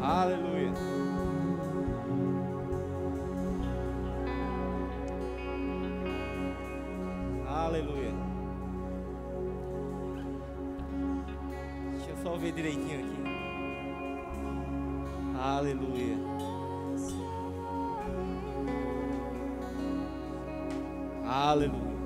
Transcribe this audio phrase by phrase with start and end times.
[0.00, 0.72] Aleluia.
[7.46, 8.12] Aleluia.
[11.92, 13.18] Deixa eu só ver direitinho aqui.
[15.40, 16.16] Aleluia.
[21.26, 21.97] Aleluia.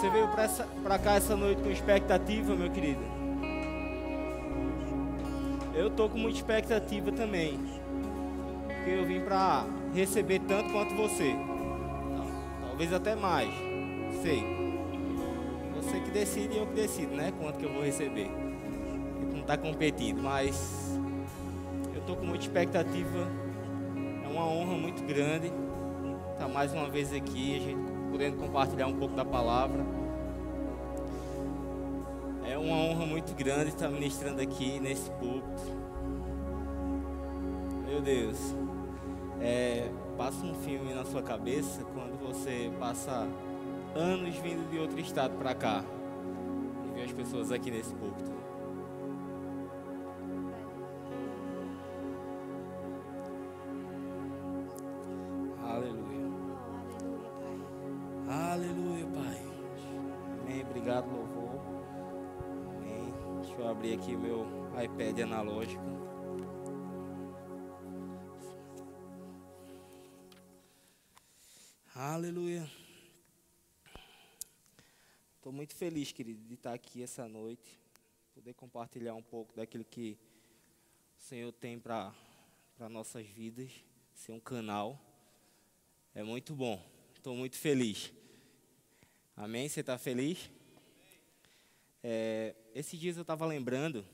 [0.00, 0.28] Você veio
[0.82, 3.02] para cá essa noite com expectativa, meu querido?
[5.74, 7.60] Eu tô com muita expectativa também.
[8.66, 11.34] Porque eu vim para receber tanto quanto você.
[12.66, 13.50] Talvez até mais.
[14.22, 14.42] Sei.
[15.76, 17.30] Você que decide e eu que decido, né?
[17.38, 18.30] Quanto que eu vou receber.
[19.30, 20.98] Não está competindo, mas
[21.94, 23.28] eu tô com muita expectativa.
[24.24, 28.86] É uma honra muito grande estar tá mais uma vez aqui, a gente podendo compartilhar
[28.86, 29.84] um pouco da palavra.
[32.44, 35.62] É uma honra muito grande estar ministrando aqui nesse púlpito.
[37.86, 38.54] Meu Deus,
[39.40, 43.26] é, passa um filme na sua cabeça quando você passa
[43.94, 45.84] anos vindo de outro estado para cá
[46.86, 48.39] e vê as pessoas aqui nesse púlpito.
[75.80, 77.80] Feliz, querido, de estar aqui essa noite,
[78.34, 80.18] poder compartilhar um pouco daquilo que
[81.18, 82.12] o Senhor tem para
[82.90, 83.72] nossas vidas,
[84.12, 85.00] ser um canal.
[86.14, 86.86] É muito bom.
[87.16, 88.12] Estou muito feliz.
[89.34, 89.70] Amém?
[89.70, 90.50] Você está feliz?
[92.02, 94.04] É, esses dias eu estava lembrando,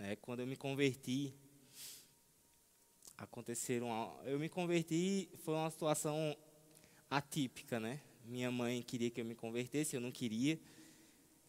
[0.00, 1.32] né, quando eu me converti,
[3.16, 6.36] aconteceram, eu me converti, foi uma situação
[7.08, 8.00] atípica, né?
[8.24, 10.58] Minha mãe queria que eu me convertesse, eu não queria.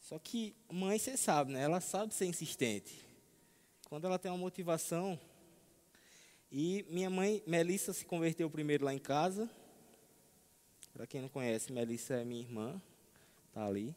[0.08, 1.62] Só que mãe, você sabe, né?
[1.62, 3.06] Ela sabe ser insistente.
[3.90, 5.20] Quando ela tem uma motivação.
[6.52, 9.50] E minha mãe, Melissa, se converteu primeiro lá em casa.
[10.94, 12.82] Para quem não conhece, Melissa é minha irmã,
[13.52, 13.96] tá ali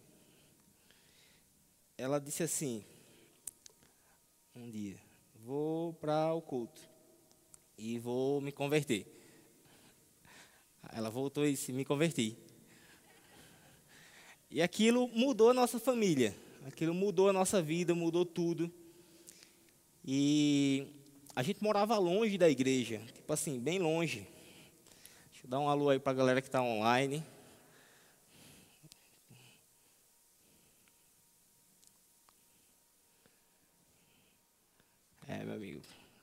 [2.00, 2.82] ela disse assim,
[4.56, 4.96] um dia,
[5.34, 6.80] vou para o culto
[7.76, 9.06] e vou me converter.
[10.94, 12.38] Ela voltou e disse, me converti.
[14.50, 16.34] E aquilo mudou a nossa família,
[16.66, 18.68] aquilo mudou a nossa vida, mudou tudo.
[20.04, 20.88] E
[21.36, 24.26] a gente morava longe da igreja, tipo assim, bem longe.
[25.30, 27.22] Deixa eu dar um alô aí para a galera que está online.
[35.28, 35.80] É, meu amigo,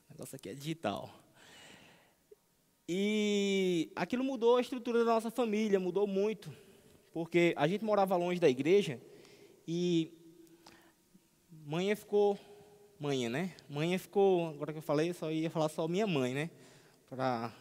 [0.10, 1.10] o negócio aqui é digital.
[2.90, 6.67] E aquilo mudou a estrutura da nossa família, mudou muito.
[7.18, 9.02] Porque a gente morava longe da igreja
[9.68, 10.12] e
[11.66, 12.38] mãe ficou.
[13.00, 13.56] Mãe, né?
[13.68, 14.50] Mãe ficou.
[14.50, 16.52] Agora que eu falei, só ia falar só minha mãe, né?
[17.10, 17.52] Para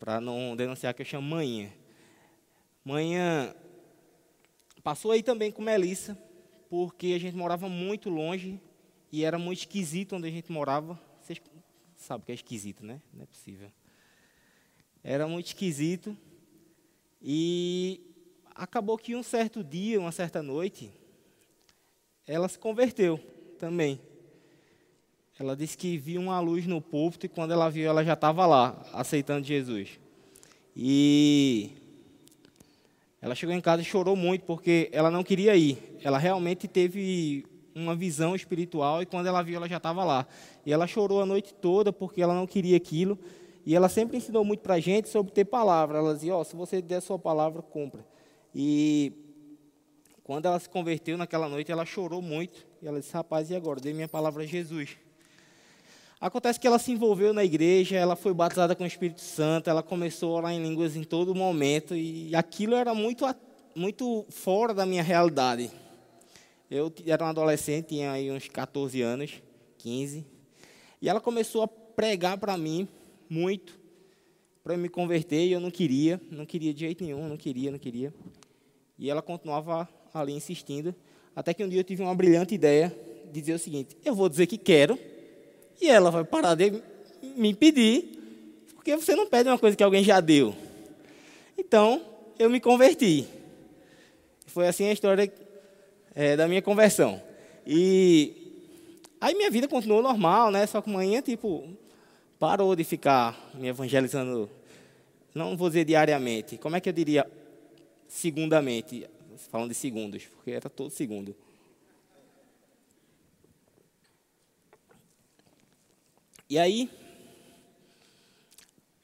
[0.00, 1.72] para não denunciar que eu chamo mãe.
[2.84, 3.54] Manhã
[4.82, 6.20] passou aí também com Melissa,
[6.68, 8.60] porque a gente morava muito longe
[9.12, 11.00] e era muito esquisito onde a gente morava.
[11.20, 11.40] Vocês
[11.94, 13.00] sabem que é esquisito, né?
[13.14, 13.70] Não é possível.
[15.04, 16.18] Era muito esquisito.
[17.22, 18.09] E
[18.54, 20.90] acabou que um certo dia, uma certa noite,
[22.26, 23.18] ela se converteu
[23.58, 24.00] também.
[25.38, 28.44] Ela disse que viu uma luz no púlpito e quando ela viu, ela já estava
[28.46, 29.98] lá, aceitando Jesus.
[30.76, 31.70] E
[33.22, 35.98] ela chegou em casa e chorou muito porque ela não queria ir.
[36.02, 40.26] Ela realmente teve uma visão espiritual e quando ela viu, ela já estava lá.
[40.64, 43.18] E ela chorou a noite toda porque ela não queria aquilo.
[43.64, 45.98] E ela sempre ensinou muito para a gente sobre ter palavra.
[45.98, 48.04] Ela dizia, ó, oh, se você der sua palavra, compra.
[48.54, 49.12] E
[50.22, 52.66] quando ela se converteu naquela noite, ela chorou muito.
[52.82, 53.80] E ela disse, rapaz, e agora?
[53.80, 54.96] Dei minha palavra a Jesus.
[56.20, 59.82] Acontece que ela se envolveu na igreja, ela foi batizada com o Espírito Santo, ela
[59.82, 63.24] começou a orar em línguas em todo momento, e aquilo era muito,
[63.74, 65.70] muito fora da minha realidade.
[66.70, 69.42] Eu era um adolescente, tinha aí uns 14 anos,
[69.78, 70.26] 15.
[71.00, 72.86] E ela começou a pregar para mim
[73.28, 73.80] muito,
[74.62, 77.78] para me converter, e eu não queria, não queria de jeito nenhum, não queria, não
[77.78, 78.12] queria.
[79.00, 80.94] E ela continuava ali insistindo,
[81.34, 82.94] até que um dia eu tive uma brilhante ideia
[83.32, 84.98] de dizer o seguinte: eu vou dizer que quero,
[85.80, 86.82] e ela vai parar de
[87.34, 88.04] me impedir,
[88.74, 90.54] porque você não pede uma coisa que alguém já deu.
[91.56, 92.02] Então,
[92.38, 93.26] eu me converti.
[94.46, 95.32] Foi assim a história
[96.14, 97.22] é, da minha conversão.
[97.66, 98.60] E
[99.18, 100.66] aí minha vida continuou normal, né?
[100.66, 101.66] Só que manhã, tipo,
[102.38, 104.50] parou de ficar me evangelizando,
[105.34, 107.26] não vou dizer diariamente, como é que eu diria
[108.10, 109.08] segundamente,
[109.50, 111.34] falando de segundos, porque era todo segundo.
[116.48, 116.90] E aí,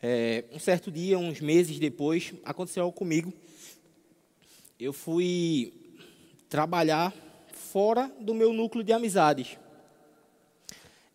[0.03, 3.33] é, um certo dia, uns meses depois, aconteceu algo comigo.
[4.79, 5.73] Eu fui
[6.49, 7.15] trabalhar
[7.53, 9.57] fora do meu núcleo de amizades.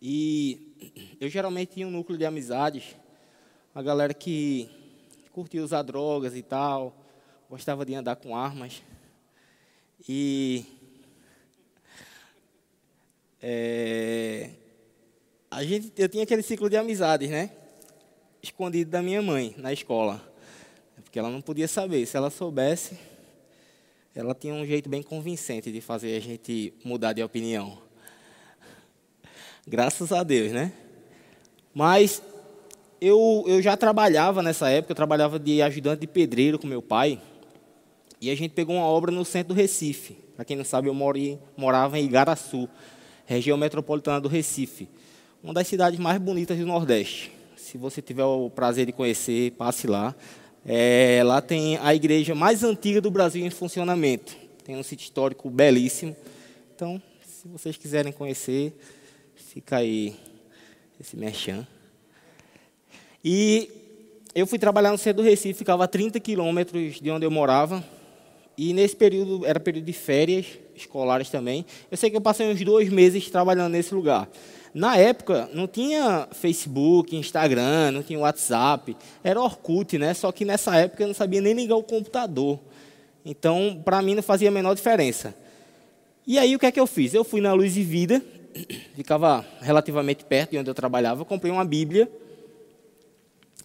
[0.00, 2.96] E eu geralmente tinha um núcleo de amizades,
[3.74, 4.68] a galera que
[5.30, 7.01] curtia usar drogas e tal,
[7.52, 8.82] gostava de andar com armas.
[10.08, 10.64] E
[13.42, 14.48] é,
[15.50, 17.50] a gente, eu tinha aquele ciclo de amizades, né?
[18.42, 20.26] Escondido da minha mãe na escola.
[21.04, 22.06] Porque ela não podia saber.
[22.06, 22.98] Se ela soubesse,
[24.14, 27.76] ela tinha um jeito bem convincente de fazer a gente mudar de opinião.
[29.68, 30.72] Graças a Deus, né?
[31.74, 32.22] Mas
[32.98, 37.20] eu, eu já trabalhava nessa época, eu trabalhava de ajudante de pedreiro com meu pai.
[38.22, 40.16] E a gente pegou uma obra no centro do Recife.
[40.34, 40.94] Para quem não sabe, eu
[41.56, 42.66] morava em Igaraçu,
[43.26, 44.88] região metropolitana do Recife
[45.42, 47.32] uma das cidades mais bonitas do Nordeste.
[47.56, 50.14] Se você tiver o prazer de conhecer, passe lá.
[50.64, 54.36] É, lá tem a igreja mais antiga do Brasil em funcionamento.
[54.64, 56.16] Tem um sítio histórico belíssimo.
[56.74, 58.72] Então, se vocês quiserem conhecer,
[59.34, 60.14] fica aí
[61.00, 61.66] esse merchan.
[63.24, 63.68] E
[64.36, 67.84] eu fui trabalhar no centro do Recife, ficava a 30 quilômetros de onde eu morava.
[68.56, 71.64] E nesse período, era período de férias escolares também.
[71.90, 74.28] Eu sei que eu passei uns dois meses trabalhando nesse lugar.
[74.74, 78.96] Na época, não tinha Facebook, Instagram, não tinha WhatsApp.
[79.22, 80.14] Era Orkut, né?
[80.14, 82.58] Só que nessa época eu não sabia nem ligar o computador.
[83.24, 85.34] Então, para mim, não fazia a menor diferença.
[86.26, 87.12] E aí, o que é que eu fiz?
[87.12, 88.22] Eu fui na Luz e Vida,
[88.96, 92.10] ficava relativamente perto de onde eu trabalhava, comprei uma Bíblia.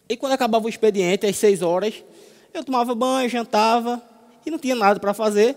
[0.09, 2.03] E quando acabava o expediente, às seis horas,
[2.53, 4.01] eu tomava banho, jantava,
[4.47, 5.55] e não tinha nada para fazer,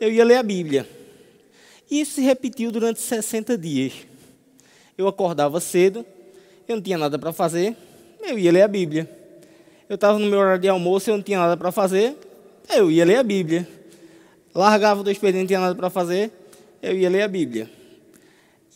[0.00, 0.88] eu ia ler a Bíblia.
[1.90, 3.92] Isso se repetiu durante 60 dias
[4.98, 6.04] eu acordava cedo,
[6.66, 7.76] eu não tinha nada para fazer,
[8.20, 9.08] eu ia ler a Bíblia.
[9.88, 12.16] Eu estava no meu horário de almoço, eu não tinha nada para fazer,
[12.68, 13.66] eu ia ler a Bíblia.
[14.52, 16.32] Largava do expediente, não tinha nada para fazer,
[16.82, 17.70] eu ia ler a Bíblia.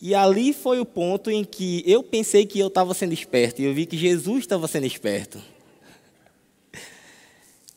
[0.01, 3.65] E ali foi o ponto em que eu pensei que eu estava sendo esperto, e
[3.65, 5.39] eu vi que Jesus estava sendo esperto.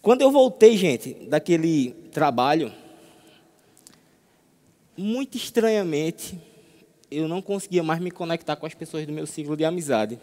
[0.06, 2.73] Quando eu voltei, gente, daquele trabalho,
[4.97, 6.38] muito estranhamente,
[7.11, 10.17] eu não conseguia mais me conectar com as pessoas do meu ciclo de amizade.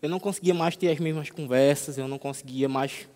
[0.00, 3.08] Eu não conseguia mais ter as mesmas conversas, eu não conseguia mais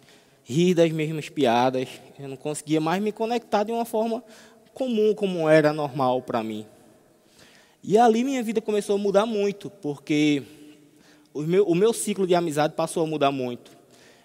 [0.43, 1.89] rir das mesmas piadas,
[2.19, 4.21] eu não conseguia mais me conectar de uma forma
[4.75, 6.67] comum, como era normal para mim.
[7.85, 10.43] E ali minha vida começou a mudar muito, porque
[11.33, 13.79] o meu, o meu ciclo de amizade passou a mudar muito.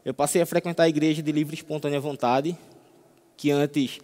[0.06, 2.56] Eu passei a frequentar a igreja de livre e espontânea vontade,
[3.36, 3.98] que antes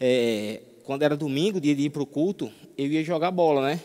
[0.00, 3.78] é, quando era domingo, dia de ir para o culto, eu ia jogar bola, né?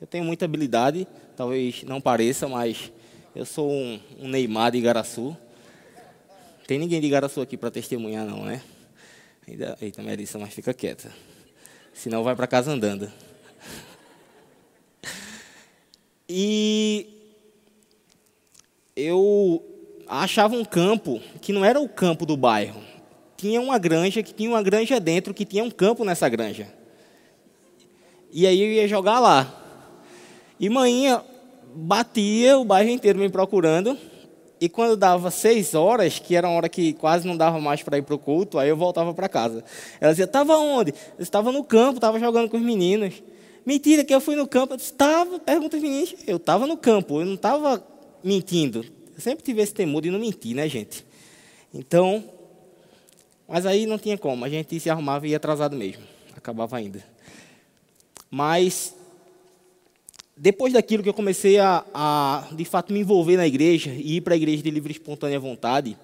[0.00, 1.04] Eu tenho muita habilidade,
[1.36, 2.92] talvez não pareça, mas
[3.34, 5.36] eu sou um, um Neymar de Igaraçu.
[6.64, 8.62] Tem ninguém de Igaraçu aqui para testemunhar, não, né?
[9.80, 11.12] Eita, Melissa, mas fica quieta.
[11.92, 13.10] Senão vai para casa andando.
[16.30, 17.08] E
[18.94, 19.77] eu
[20.08, 22.88] achava um campo que não era o campo do bairro
[23.38, 26.66] tinha uma granja, que tinha uma granja dentro, que tinha um campo nessa granja.
[28.32, 29.54] E aí eu ia jogar lá.
[30.58, 31.22] E manhã
[31.72, 33.96] batia o bairro inteiro me procurando.
[34.60, 37.96] E quando dava seis horas, que era uma hora que quase não dava mais para
[37.96, 39.62] ir para o culto, aí eu voltava para casa.
[40.00, 40.92] Ela dizia, estava onde?
[41.16, 43.22] Estava no campo, estava jogando com os meninos.
[43.64, 44.74] Mentira, que eu fui no campo.
[44.74, 46.12] Eu estava, pergunta os meninos.
[46.26, 47.80] Eu estava no campo, eu não estava
[48.24, 48.97] mentindo.
[49.18, 51.04] Eu sempre tive esse temor de não mentir, né, gente?
[51.74, 52.22] Então,
[53.48, 56.04] mas aí não tinha como, a gente se arrumava e ia atrasado mesmo,
[56.36, 57.04] acabava ainda.
[58.30, 58.94] Mas,
[60.36, 64.20] depois daquilo que eu comecei a, a de fato, me envolver na igreja e ir
[64.20, 65.98] para a igreja de livre e espontânea vontade,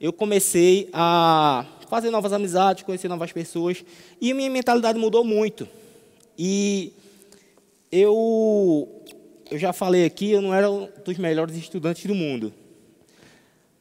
[0.00, 3.84] eu comecei a fazer novas amizades, conhecer novas pessoas,
[4.20, 5.66] e a minha mentalidade mudou muito.
[6.38, 6.92] E
[7.90, 8.88] eu,
[9.50, 12.52] eu já falei aqui, eu não era um dos melhores estudantes do mundo.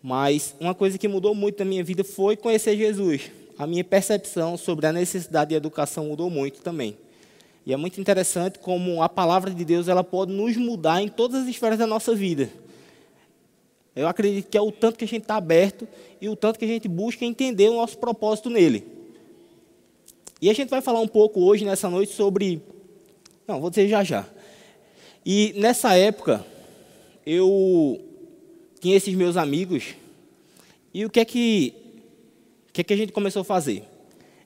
[0.01, 3.31] Mas uma coisa que mudou muito na minha vida foi conhecer Jesus.
[3.57, 6.95] A minha percepção sobre a necessidade de educação mudou muito também.
[7.65, 11.43] E é muito interessante como a palavra de Deus ela pode nos mudar em todas
[11.43, 12.49] as esferas da nossa vida.
[13.95, 15.87] Eu acredito que é o tanto que a gente está aberto
[16.21, 18.85] e o tanto que a gente busca entender o nosso propósito nele.
[20.39, 22.61] E a gente vai falar um pouco hoje, nessa noite, sobre.
[23.47, 24.27] Não, vou dizer já já.
[25.25, 26.45] E nessa época,
[27.25, 27.99] eu
[28.79, 29.95] tinha esses meus amigos,
[30.93, 31.73] e o que é que,
[32.69, 33.83] o que, é que a gente começou a fazer?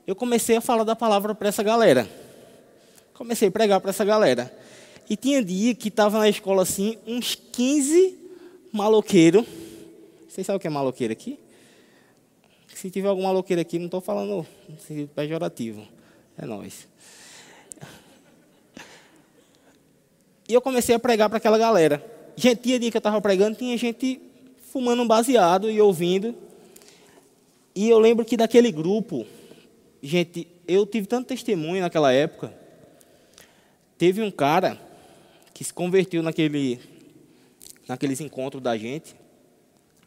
[0.08, 2.10] Eu comecei a falar da palavra para essa galera.
[3.14, 4.52] Comecei a pregar para essa galera.
[5.10, 8.18] E tinha dia que estava na escola assim, uns 15
[8.72, 9.46] maloqueiros.
[10.28, 11.38] Vocês sabem o que é maloqueiro aqui?
[12.74, 15.88] Se tiver algum maloqueiro aqui, não estou falando no sentido pejorativo.
[16.36, 16.89] É nós.
[20.50, 22.04] E eu comecei a pregar para aquela galera.
[22.36, 24.20] Gente, tinha dia que eu estava pregando, tinha gente
[24.72, 26.36] fumando um baseado e ouvindo.
[27.76, 29.28] E eu lembro que daquele grupo,
[30.02, 32.52] gente, eu tive tanto testemunho naquela época.
[33.96, 34.82] Teve um cara
[35.54, 36.80] que se converteu naquele,
[37.88, 39.16] naqueles encontros da gente.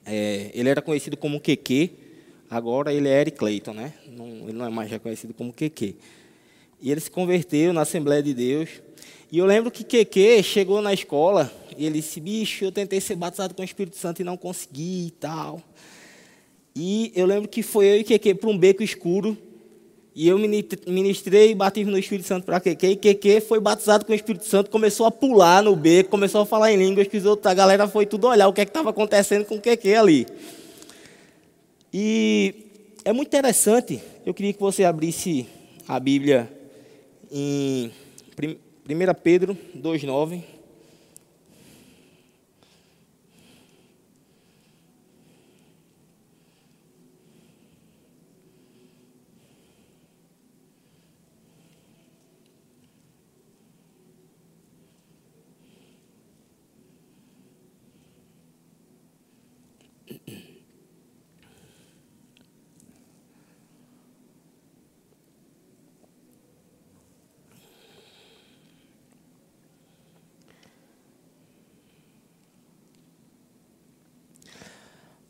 [0.05, 1.91] É, ele era conhecido como QQ,
[2.51, 3.93] agora ele é Eric Clayton, né?
[4.09, 5.95] Não, ele não é mais reconhecido como QQ.
[6.81, 8.71] E ele se converteu na Assembleia de Deus.
[9.33, 13.17] E eu lembro que QQ chegou na escola e ele disse: Bicho, eu tentei ser
[13.17, 15.63] batizado com o Espírito Santo e não consegui e tal.
[16.77, 19.35] E eu lembro que foi eu e QQ para um beco escuro
[20.15, 22.87] e eu ministrei batismo no Espírito Santo para Keke.
[22.87, 26.47] E Keke foi batizado com o Espírito Santo, começou a pular no beco, começou a
[26.47, 29.59] falar em línguas, que a galera foi tudo olhar o que é estava acontecendo com
[29.59, 30.27] Keke ali.
[31.91, 32.55] E
[33.03, 35.47] é muito interessante, eu queria que você abrisse
[35.89, 36.51] a Bíblia
[37.31, 37.91] em
[38.87, 40.62] 1 Pedro 2,9.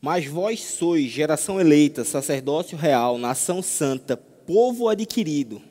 [0.05, 5.63] Mas vós sois geração eleita, sacerdócio real, nação santa, povo adquirido,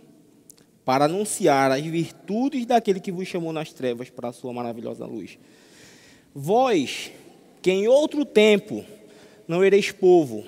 [0.86, 5.38] para anunciar as virtudes daquele que vos chamou nas trevas para a sua maravilhosa luz.
[6.34, 7.12] Vós,
[7.62, 8.86] que em outro tempo
[9.46, 10.46] não ereis povo,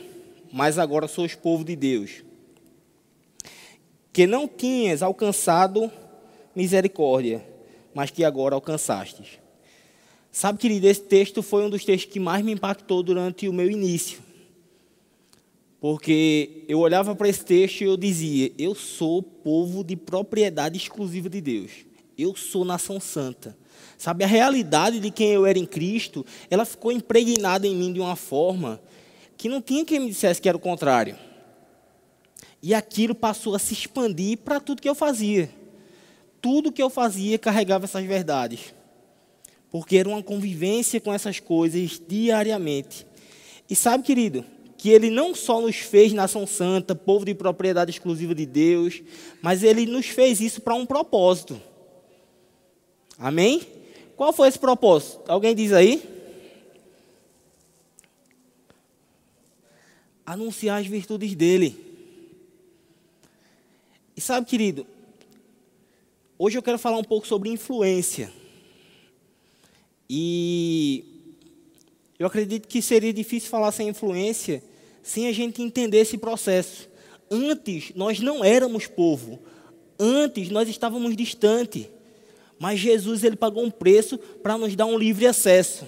[0.50, 2.24] mas agora sois povo de Deus,
[4.14, 5.92] que não tinhas alcançado
[6.56, 7.46] misericórdia,
[7.94, 9.43] mas que agora alcançastes.
[10.36, 13.70] Sabe, querido, esse texto foi um dos textos que mais me impactou durante o meu
[13.70, 14.20] início.
[15.80, 21.30] Porque eu olhava para esse texto e eu dizia: Eu sou povo de propriedade exclusiva
[21.30, 21.72] de Deus.
[22.18, 23.56] Eu sou nação santa.
[23.96, 28.00] Sabe, a realidade de quem eu era em Cristo, ela ficou impregnada em mim de
[28.00, 28.82] uma forma
[29.38, 31.16] que não tinha quem me dissesse que era o contrário.
[32.60, 35.48] E aquilo passou a se expandir para tudo que eu fazia.
[36.42, 38.74] Tudo que eu fazia carregava essas verdades
[39.74, 43.08] porque era uma convivência com essas coisas diariamente.
[43.68, 44.46] E sabe, querido,
[44.78, 49.02] que ele não só nos fez nação santa, povo de propriedade exclusiva de Deus,
[49.42, 51.60] mas ele nos fez isso para um propósito.
[53.18, 53.64] Amém?
[54.16, 55.24] Qual foi esse propósito?
[55.28, 56.08] Alguém diz aí?
[60.24, 61.76] Anunciar as virtudes dele.
[64.16, 64.86] E sabe, querido,
[66.38, 68.43] hoje eu quero falar um pouco sobre influência.
[70.16, 71.04] E
[72.20, 74.62] eu acredito que seria difícil falar sem influência
[75.02, 76.88] sem a gente entender esse processo.
[77.32, 79.40] Antes nós não éramos povo.
[79.98, 81.90] Antes nós estávamos distante.
[82.60, 85.88] Mas Jesus ele pagou um preço para nos dar um livre acesso.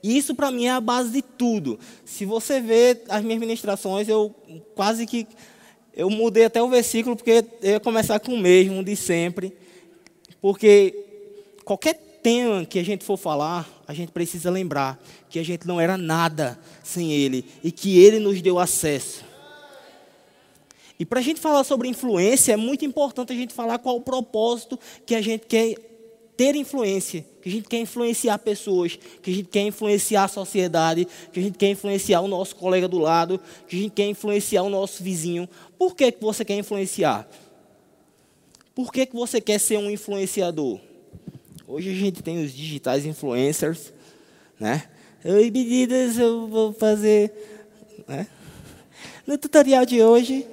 [0.00, 1.76] Isso para mim é a base de tudo.
[2.04, 4.32] Se você ver as minhas ministrações, eu
[4.76, 5.26] quase que
[5.92, 9.52] eu mudei até o versículo porque eu ia começar com o mesmo de sempre.
[10.40, 10.94] Porque
[11.64, 15.80] qualquer tema que a gente for falar, a gente precisa lembrar que a gente não
[15.80, 19.24] era nada sem Ele e que Ele nos deu acesso.
[20.98, 24.02] E para a gente falar sobre influência, é muito importante a gente falar qual o
[24.02, 25.74] propósito que a gente quer
[26.36, 31.06] ter influência, que a gente quer influenciar pessoas, que a gente quer influenciar a sociedade,
[31.32, 34.62] que a gente quer influenciar o nosso colega do lado, que a gente quer influenciar
[34.62, 35.48] o nosso vizinho.
[35.78, 37.28] Por que, que você quer influenciar?
[38.74, 40.80] Por que, que você quer ser um influenciador?
[41.72, 43.92] Hoje a gente tem os digitais influencers,
[44.58, 44.90] né?
[45.24, 47.32] Oi, bebidas eu vou fazer,
[48.08, 48.26] né?
[49.24, 50.48] No tutorial de hoje,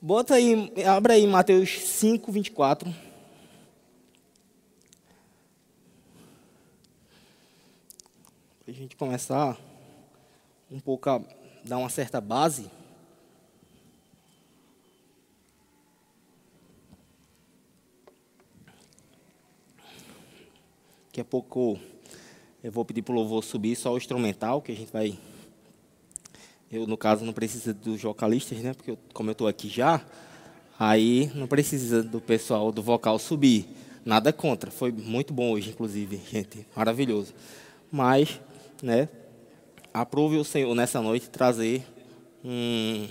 [0.00, 2.90] Bota aí, abra aí Mateus 5, 24.
[8.64, 9.58] Para a gente começar
[10.70, 11.20] um pouco a
[11.66, 12.70] dar uma certa base.
[21.12, 21.78] Daqui a pouco
[22.64, 25.18] eu vou pedir para o louvor subir só o instrumental, que a gente vai.
[26.70, 28.72] Eu, no caso, não precisa dos vocalistas, né?
[28.72, 30.02] Porque como eu estou aqui já,
[30.78, 33.68] aí não precisa do pessoal do vocal subir.
[34.06, 34.70] Nada contra.
[34.70, 36.66] Foi muito bom hoje, inclusive, gente.
[36.74, 37.34] Maravilhoso.
[37.90, 38.40] Mas,
[38.82, 39.06] né?
[39.92, 41.84] Aprove o Senhor nessa noite trazer
[42.42, 43.06] um.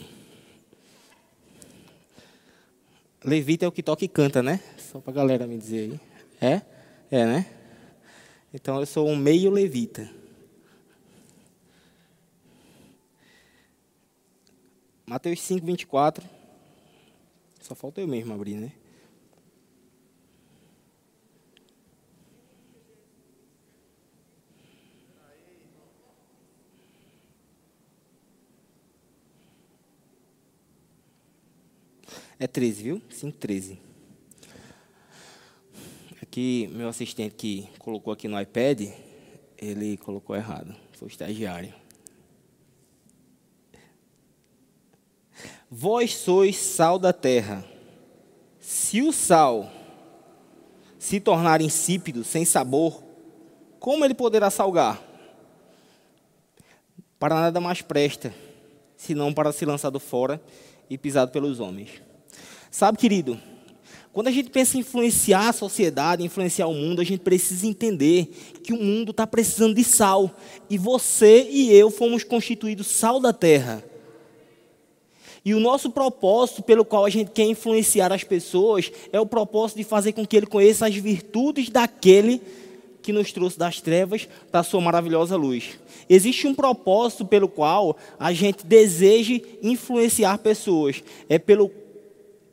[3.24, 4.60] Levita é o que toca e canta, né?
[4.92, 6.00] Só para a galera me dizer aí.
[6.42, 6.62] É?
[7.12, 7.61] É, né?
[8.54, 10.10] Então eu sou um meio levita.
[15.06, 16.28] Mateus 5, 24.
[17.62, 18.74] Só falta eu mesmo abrir, né?
[32.38, 33.02] É 13, viu?
[33.10, 33.91] 5, 13
[36.32, 38.88] que meu assistente que colocou aqui no iPad,
[39.58, 40.74] ele colocou errado.
[40.94, 41.74] Foi estagiário.
[45.70, 47.66] Vós sois sal da terra.
[48.60, 49.70] Se o sal
[50.98, 53.04] se tornar insípido, sem sabor,
[53.80, 55.02] como ele poderá salgar?
[57.20, 58.34] Para nada mais presta,
[58.96, 60.42] senão para ser lançado fora
[60.90, 62.02] e pisado pelos homens.
[62.70, 63.40] Sabe, querido,
[64.14, 68.26] quando a gente pensa em influenciar a sociedade, influenciar o mundo, a gente precisa entender
[68.62, 70.30] que o mundo está precisando de sal.
[70.70, 73.84] E você e eu fomos constituídos sal da terra.
[75.46, 79.78] E o nosso propósito pelo qual a gente quer influenciar as pessoas é o propósito
[79.78, 82.42] de fazer com que ele conheça as virtudes daquele
[83.02, 85.80] que nos trouxe das trevas para a sua maravilhosa luz.
[86.08, 91.02] Existe um propósito pelo qual a gente deseja influenciar pessoas.
[91.28, 91.72] É pelo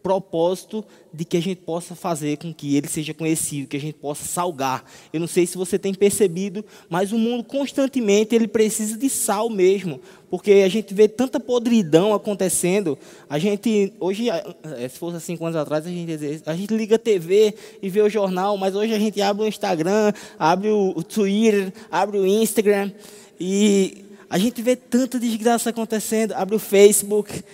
[0.09, 3.97] propósito de que a gente possa fazer com que ele seja conhecido, que a gente
[3.97, 4.83] possa salgar.
[5.13, 9.51] Eu não sei se você tem percebido, mas o mundo constantemente ele precisa de sal
[9.51, 12.99] mesmo, porque a gente vê tanta podridão acontecendo.
[13.29, 16.99] A gente hoje, eh, se fosse cinco anos atrás, a gente, a gente liga a
[16.99, 21.71] TV e vê o jornal, mas hoje a gente abre o Instagram, abre o Twitter,
[21.91, 22.91] abre o Instagram
[23.39, 27.45] e a gente vê tanta desgraça acontecendo, abre o Facebook.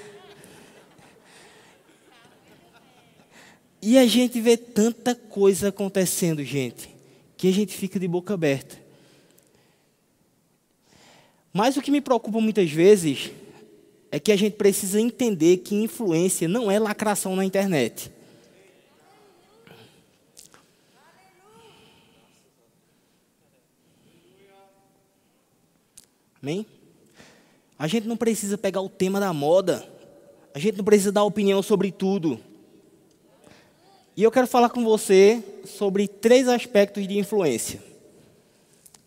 [3.87, 6.89] E a gente vê tanta coisa acontecendo, gente,
[7.37, 8.79] que a gente fica de boca aberta.
[11.53, 13.31] Mas o que me preocupa muitas vezes
[14.11, 18.11] é que a gente precisa entender que influência não é lacração na internet.
[26.43, 26.65] Amém?
[27.79, 29.87] A gente não precisa pegar o tema da moda.
[30.55, 32.41] A gente não precisa dar opinião sobre tudo.
[34.17, 37.83] E eu quero falar com você sobre três aspectos de influência.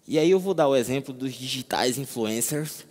[0.06, 2.86] E aí eu vou dar o exemplo dos digitais influencers,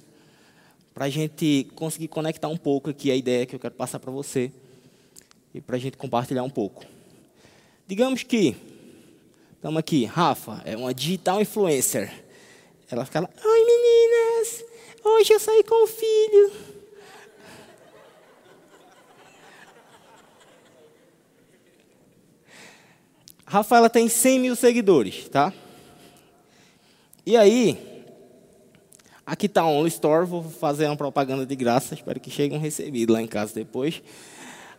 [0.94, 4.10] para a gente conseguir conectar um pouco aqui a ideia que eu quero passar para
[4.10, 4.50] você
[5.52, 6.86] e para a gente compartilhar um pouco.
[7.86, 8.56] Digamos que
[9.54, 12.10] estamos aqui, Rafa é uma digital influencer.
[12.90, 14.64] Ela fica lá, oi meninas,
[15.04, 16.75] hoje eu saí com o filho.
[23.46, 25.52] Rafaela tem 100 mil seguidores, tá?
[27.24, 27.78] E aí,
[29.24, 32.58] aqui está a Only Store, vou fazer uma propaganda de graça, espero que chegue um
[32.58, 34.02] recebido lá em casa depois.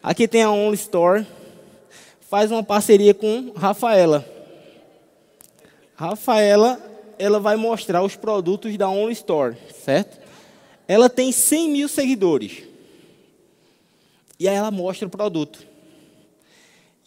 [0.04, 1.26] Aqui tem a Only Store,
[2.30, 4.28] faz uma parceria com Rafaela.
[5.96, 6.78] Rafaela,
[7.18, 10.20] ela vai mostrar os produtos da Only Store, certo?
[10.90, 12.64] Ela tem 100 mil seguidores.
[14.38, 15.67] E aí ela mostra o produto.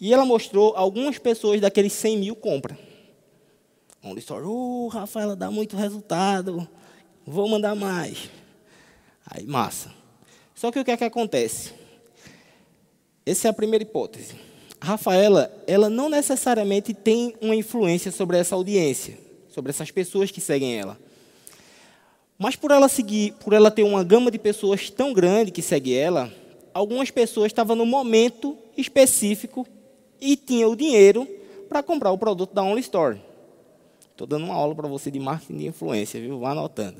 [0.01, 2.75] E ela mostrou algumas pessoas daqueles 100 mil compra.
[4.03, 6.67] Onde store, uh, Rafaela dá muito resultado,
[7.23, 8.31] vou mandar mais.
[9.23, 9.93] Aí, massa.
[10.55, 11.73] Só que o que é que acontece?
[13.23, 14.33] Essa é a primeira hipótese.
[14.81, 20.79] Rafaela, ela não necessariamente tem uma influência sobre essa audiência, sobre essas pessoas que seguem
[20.79, 20.97] ela.
[22.39, 25.93] Mas por ela seguir, por ela ter uma gama de pessoas tão grande que segue
[25.95, 26.33] ela,
[26.73, 29.67] algumas pessoas estavam no momento específico
[30.21, 31.27] e tinha o dinheiro
[31.67, 33.19] para comprar o produto da Only Store.
[34.11, 36.39] Estou dando uma aula para você de marketing de influência, viu?
[36.39, 36.97] Vá anotando.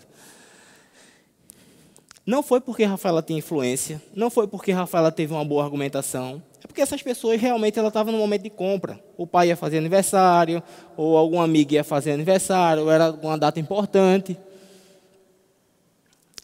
[2.25, 6.67] Não foi porque Rafaela tinha influência, não foi porque Rafaela teve uma boa argumentação, é
[6.67, 9.03] porque essas pessoas realmente ela estava no momento de compra.
[9.17, 10.61] O pai ia fazer aniversário,
[10.95, 14.37] ou algum amigo ia fazer aniversário, ou era uma data importante.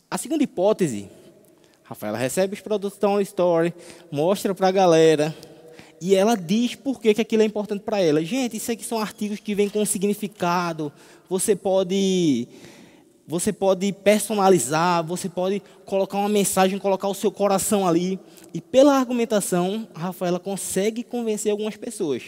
[0.10, 1.10] A segunda hipótese,
[1.84, 3.74] Rafaela recebe os produtos da Story,
[4.12, 5.36] mostra para a galera,
[6.00, 8.24] e ela diz por que, que aquilo é importante para ela.
[8.24, 10.92] Gente, isso aqui são artigos que vêm com significado.
[11.28, 12.48] Você pode,
[13.28, 18.20] você pode personalizar, você pode colocar uma mensagem, colocar o seu coração ali.
[18.54, 22.24] E pela argumentação, a Rafaela consegue convencer algumas pessoas.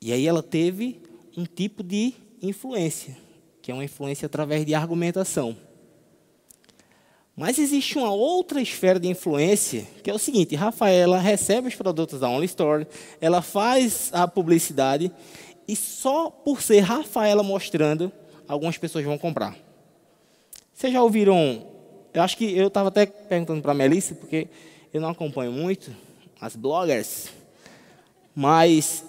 [0.00, 1.00] E aí ela teve
[1.36, 3.16] um tipo de influência,
[3.62, 5.56] que é uma influência através de argumentação.
[7.36, 12.20] Mas existe uma outra esfera de influência, que é o seguinte: Rafaela recebe os produtos
[12.20, 12.86] da Only Store,
[13.20, 15.12] ela faz a publicidade,
[15.68, 18.10] e só por ser Rafaela mostrando,
[18.48, 19.54] algumas pessoas vão comprar.
[20.72, 21.66] Vocês já ouviram?
[22.14, 24.48] Eu acho que eu estava até perguntando para a Melissa, porque
[24.90, 25.94] eu não acompanho muito
[26.40, 27.28] as bloggers,
[28.34, 29.04] mas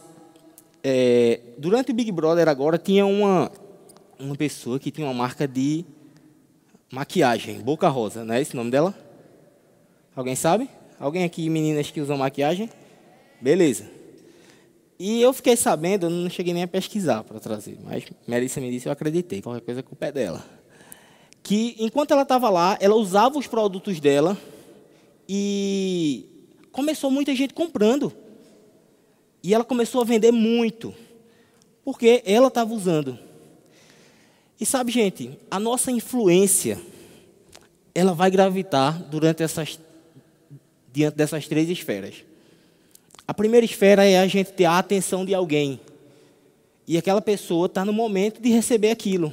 [0.84, 3.50] é, durante o Big Brother agora tinha uma,
[4.20, 5.86] uma pessoa que tinha uma marca de
[6.92, 8.94] maquiagem, Boca Rosa, não é esse o nome dela?
[10.16, 10.70] Alguém sabe?
[11.00, 12.70] Alguém aqui, meninas que usam maquiagem?
[13.42, 13.90] Beleza.
[15.00, 18.72] E eu fiquei sabendo, eu não cheguei nem a pesquisar para trazer, mas Melissa me
[18.72, 20.44] disse, eu acreditei, qualquer coisa com o pé dela.
[21.44, 24.36] Que enquanto ela estava lá, ela usava os produtos dela
[25.30, 26.26] e
[26.72, 28.12] começou muita gente comprando.
[29.44, 30.96] E ela começou a vender muito,
[31.86, 33.20] porque ela estava usando.
[34.60, 36.80] E sabe, gente, a nossa influência,
[37.94, 39.80] ela vai gravitar durante essas,
[40.92, 42.24] diante dessas três esferas.
[43.28, 45.80] A primeira esfera é a gente ter a atenção de alguém.
[46.88, 49.32] E aquela pessoa está no momento de receber aquilo.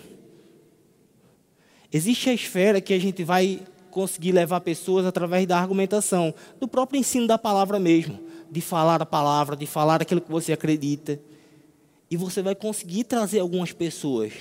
[1.91, 3.61] Existe a esfera que a gente vai
[3.91, 8.19] conseguir levar pessoas através da argumentação, do próprio ensino da palavra mesmo,
[8.51, 11.19] de falar a palavra, de falar aquilo que você acredita.
[12.11, 14.33] E você vai conseguir trazer algumas pessoas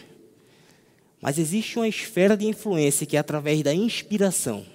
[1.23, 4.65] mas existe uma esfera de influência que é através da inspiração.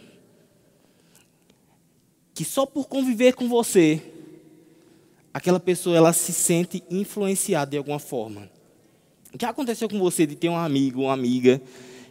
[2.32, 4.00] Que só por conviver com você,
[5.32, 8.50] aquela pessoa ela se sente influenciada de alguma forma.
[9.38, 11.60] Já aconteceu com você de ter um amigo, uma amiga,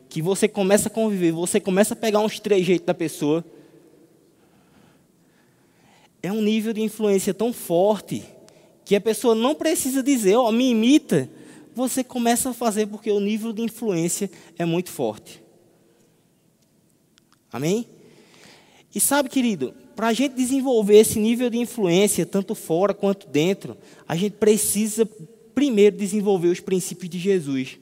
[0.08, 3.43] que você começa a conviver, você começa a pegar uns trejeitos da pessoa.
[6.21, 8.23] É um nível de influência tão forte
[8.86, 11.28] que a pessoa não precisa dizer, ó, oh, me imita,
[11.78, 15.42] você começa a fazer porque o nível de influência é muito forte.
[17.54, 17.88] Amém?
[18.94, 23.78] E sabe, querido, para a gente desenvolver esse nível de influência, tanto fora quanto dentro,
[24.08, 25.06] a gente precisa
[25.54, 27.78] primeiro desenvolver os princípios de Jesus.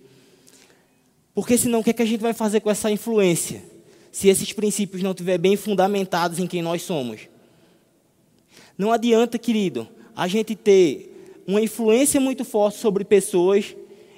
[1.34, 3.63] Porque senão o que, é que a gente vai fazer com essa influência?
[4.12, 7.21] Se esses princípios não estiverem bem fundamentados em quem nós somos.
[8.77, 13.75] Não adianta, querido, a gente ter uma influência muito forte sobre pessoas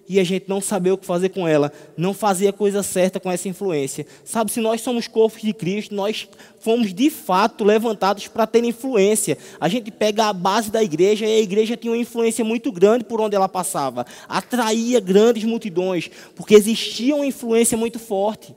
[0.09, 3.19] e a gente não saber o que fazer com ela, não fazer a coisa certa
[3.19, 4.05] com essa influência.
[4.23, 6.27] Sabe, se nós somos corpos de Cristo, nós
[6.59, 9.37] fomos de fato levantados para ter influência.
[9.59, 13.03] A gente pega a base da igreja e a igreja tinha uma influência muito grande
[13.03, 18.55] por onde ela passava, atraía grandes multidões, porque existia uma influência muito forte.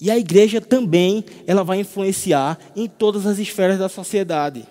[0.00, 4.66] E a igreja também, ela vai influenciar em todas as esferas da sociedade.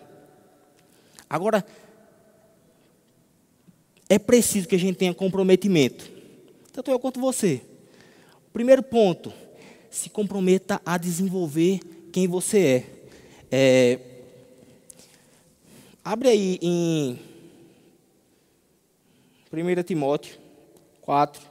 [1.30, 1.66] Agora,
[4.10, 6.10] é preciso que a gente tenha comprometimento.
[6.72, 7.62] Tanto eu quanto você.
[8.52, 9.34] Primeiro ponto,
[9.90, 11.80] se comprometa a desenvolver
[12.12, 12.86] quem você
[13.52, 13.96] é.
[13.96, 14.00] é
[16.04, 17.20] abre aí em
[19.52, 20.38] 1 Timóteo
[21.02, 21.42] 4.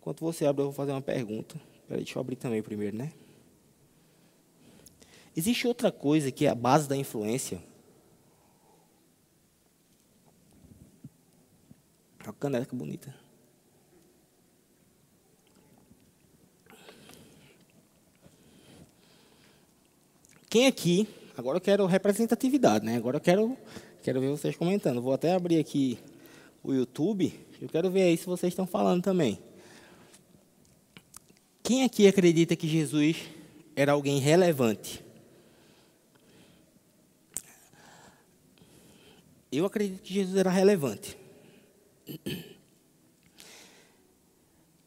[0.00, 1.54] Enquanto você abre, eu vou fazer uma pergunta.
[1.86, 3.12] Peraí, deixa eu abrir também primeiro, né?
[5.36, 7.62] Existe outra coisa que é a base da influência.
[12.28, 13.14] Olha a caneca bonita.
[20.50, 22.96] Quem aqui, agora eu quero representatividade, né?
[22.96, 23.56] Agora eu quero,
[24.02, 25.00] quero ver vocês comentando.
[25.00, 25.98] Vou até abrir aqui
[26.62, 27.32] o YouTube.
[27.62, 29.38] Eu quero ver aí se vocês estão falando também.
[31.62, 33.16] Quem aqui acredita que Jesus
[33.74, 35.02] era alguém relevante?
[39.50, 41.17] Eu acredito que Jesus era relevante.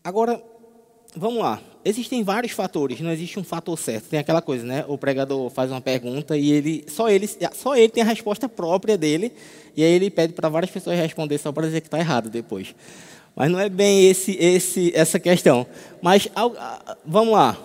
[0.04, 0.42] Agora,
[1.16, 1.62] vamos lá.
[1.84, 4.10] Existem vários fatores, não existe um fator certo.
[4.10, 4.86] Tem aquela coisa, né?
[4.88, 8.98] O pregador faz uma pergunta e ele só ele só ele tem a resposta própria
[8.98, 9.32] dele
[9.76, 12.76] e aí ele pede para várias pessoas responder só para dizer que está errado depois.
[13.36, 15.66] Mas não é bem esse, esse, essa questão.
[16.02, 16.28] Mas
[17.06, 17.58] vamos lá.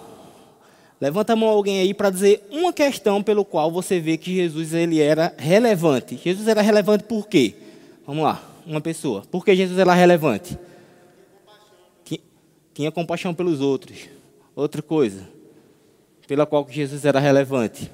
[1.00, 4.72] Levanta a mão alguém aí para dizer uma questão pelo qual você vê que Jesus
[4.72, 6.18] ele era relevante.
[6.22, 7.54] Jesus era relevante por quê?
[8.06, 8.55] Vamos lá.
[8.66, 9.22] Uma pessoa?
[9.22, 10.58] Por que Jesus era relevante?
[12.04, 12.20] Tinha,
[12.74, 14.08] tinha compaixão pelos outros.
[14.54, 15.28] Outra coisa,
[16.26, 17.90] pela qual Jesus era relevante.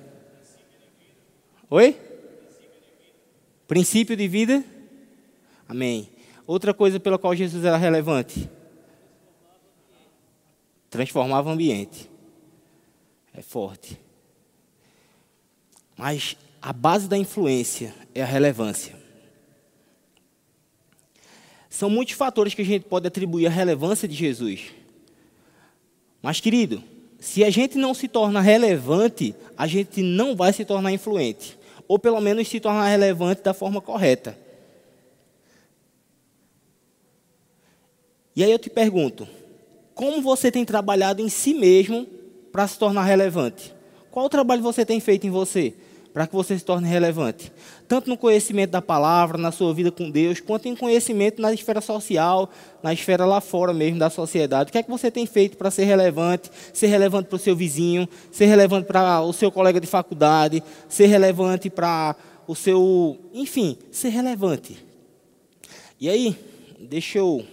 [1.68, 1.96] Oi?
[3.68, 4.64] Princípio de vida?
[5.68, 6.08] Amém.
[6.46, 8.48] Outra coisa pela qual Jesus era relevante.
[10.90, 12.10] Transformava o ambiente.
[13.32, 13.98] É forte.
[15.96, 19.01] Mas a base da influência é a relevância.
[21.72, 24.64] São muitos fatores que a gente pode atribuir à relevância de Jesus.
[26.20, 26.84] Mas, querido,
[27.18, 31.58] se a gente não se torna relevante, a gente não vai se tornar influente.
[31.88, 34.38] Ou pelo menos se tornar relevante da forma correta.
[38.36, 39.26] E aí eu te pergunto:
[39.94, 42.06] como você tem trabalhado em si mesmo
[42.52, 43.74] para se tornar relevante?
[44.10, 45.72] Qual trabalho você tem feito em você?
[46.12, 47.52] Para que você se torne relevante.
[47.88, 51.80] Tanto no conhecimento da palavra, na sua vida com Deus, quanto em conhecimento na esfera
[51.80, 52.50] social,
[52.82, 54.68] na esfera lá fora mesmo da sociedade.
[54.68, 56.50] O que é que você tem feito para ser relevante?
[56.72, 61.06] Ser relevante para o seu vizinho, ser relevante para o seu colega de faculdade, ser
[61.06, 62.14] relevante para
[62.46, 63.18] o seu.
[63.32, 64.84] Enfim, ser relevante.
[66.00, 66.36] E aí,
[66.78, 67.44] deixa eu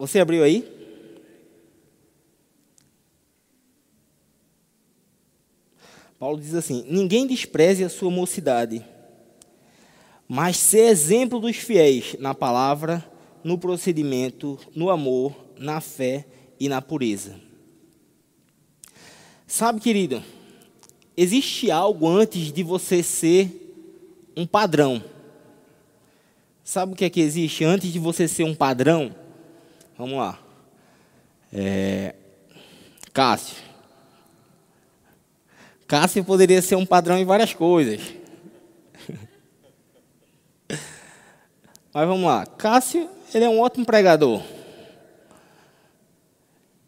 [0.00, 0.66] Você abriu aí?
[6.18, 8.82] Paulo diz assim: Ninguém despreze a sua mocidade,
[10.26, 13.04] mas ser exemplo dos fiéis na palavra,
[13.44, 16.24] no procedimento, no amor, na fé
[16.58, 17.38] e na pureza.
[19.46, 20.22] Sabe, querido,
[21.14, 23.84] existe algo antes de você ser
[24.34, 25.04] um padrão.
[26.64, 29.14] Sabe o que é que existe antes de você ser um padrão?
[30.00, 30.38] Vamos lá.
[31.52, 32.14] É,
[33.12, 33.58] Cássio.
[35.86, 38.00] Cássio poderia ser um padrão em várias coisas.
[41.92, 42.46] Mas vamos lá.
[42.46, 44.42] Cássio, ele é um ótimo pregador.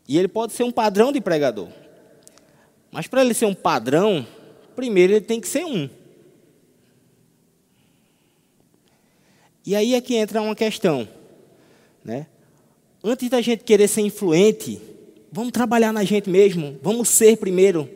[0.08, 1.68] E ele pode ser um padrão de pregador.
[2.90, 4.26] Mas para ele ser um padrão,
[4.74, 5.86] primeiro ele tem que ser um.
[9.66, 11.06] E aí é que entra uma questão,
[12.02, 12.26] né?
[13.02, 14.80] Antes da gente querer ser influente,
[15.30, 17.88] vamos trabalhar na gente mesmo, vamos ser primeiro.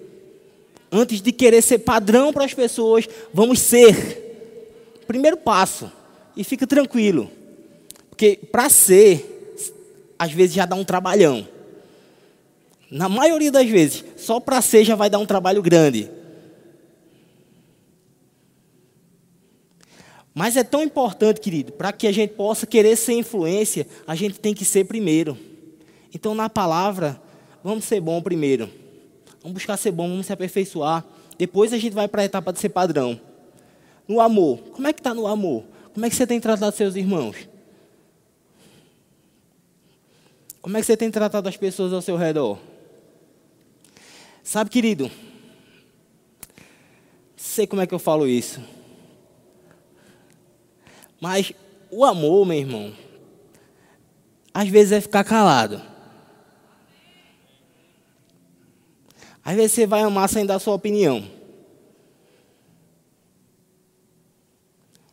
[0.91, 4.25] Antes de querer ser padrão para as pessoas, vamos ser.
[5.07, 5.91] Primeiro passo.
[6.37, 7.31] E fica tranquilo.
[8.09, 9.55] Porque para ser,
[10.19, 11.47] às vezes já dá um trabalhão.
[12.91, 16.09] Na maioria das vezes, só para ser já vai dar um trabalho grande.
[20.39, 24.39] Mas é tão importante, querido, para que a gente possa querer ser influência, a gente
[24.39, 25.35] tem que ser primeiro.
[26.15, 27.19] Então, na palavra,
[27.65, 28.69] vamos ser bom primeiro.
[29.41, 31.03] Vamos buscar ser bom, vamos se aperfeiçoar.
[31.39, 33.19] Depois a gente vai para a etapa de ser padrão.
[34.07, 35.65] No amor, como é que está no amor?
[35.95, 37.49] Como é que você tem tratado seus irmãos?
[40.61, 42.59] Como é que você tem tratado as pessoas ao seu redor?
[44.43, 45.11] Sabe, querido,
[47.39, 48.76] sei como é que eu falo isso.
[51.21, 51.53] Mas
[51.91, 52.93] o amor, meu irmão,
[54.53, 55.81] às vezes é ficar calado.
[59.45, 61.25] Às vezes você vai amar sem dar sua opinião.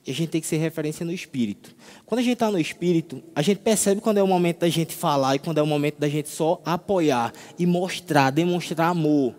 [0.05, 1.73] E a gente tem que ser referência no espírito.
[2.05, 4.93] Quando a gente está no espírito, a gente percebe quando é o momento da gente
[4.93, 9.33] falar e quando é o momento da gente só apoiar e mostrar, demonstrar amor.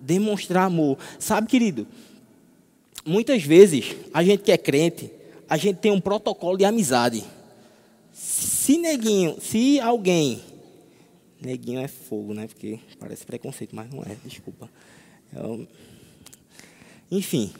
[0.00, 0.98] Demonstrar amor.
[1.18, 1.86] Sabe, querido?
[3.04, 5.10] Muitas vezes a gente que é crente,
[5.48, 7.24] a gente tem um protocolo de amizade.
[8.12, 10.42] Se neguinho, se alguém.
[11.40, 12.46] Neguinho é fogo, né?
[12.46, 14.68] Porque parece preconceito, mas não é, desculpa.
[15.34, 15.66] É,
[17.10, 17.52] enfim,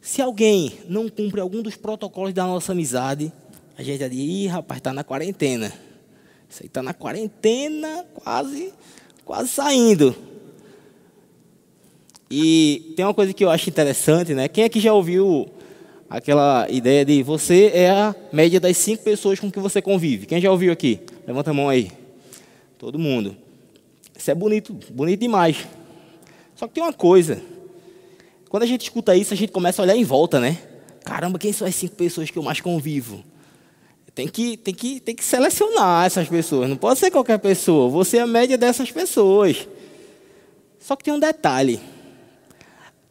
[0.00, 3.32] se alguém não cumpre algum dos protocolos da nossa amizade,
[3.76, 5.72] a gente já diz, ih, rapaz, está na quarentena.
[6.48, 8.72] Isso aí está na quarentena, quase,
[9.24, 10.14] quase saindo.
[12.30, 14.46] E tem uma coisa que eu acho interessante, né?
[14.46, 15.48] Quem é que já ouviu
[16.14, 20.26] aquela ideia de você é a média das cinco pessoas com que você convive.
[20.26, 21.00] Quem já ouviu aqui?
[21.26, 21.90] Levanta a mão aí.
[22.78, 23.36] Todo mundo.
[24.16, 25.66] Isso é bonito, bonito demais.
[26.54, 27.42] Só que tem uma coisa.
[28.48, 30.58] Quando a gente escuta isso, a gente começa a olhar em volta, né?
[31.04, 33.24] Caramba, quem são as cinco pessoas que eu mais convivo?
[34.14, 36.70] Tem que, tem que, tem que selecionar essas pessoas.
[36.70, 37.90] Não pode ser qualquer pessoa.
[37.90, 39.66] Você é a média dessas pessoas.
[40.78, 41.80] Só que tem um detalhe.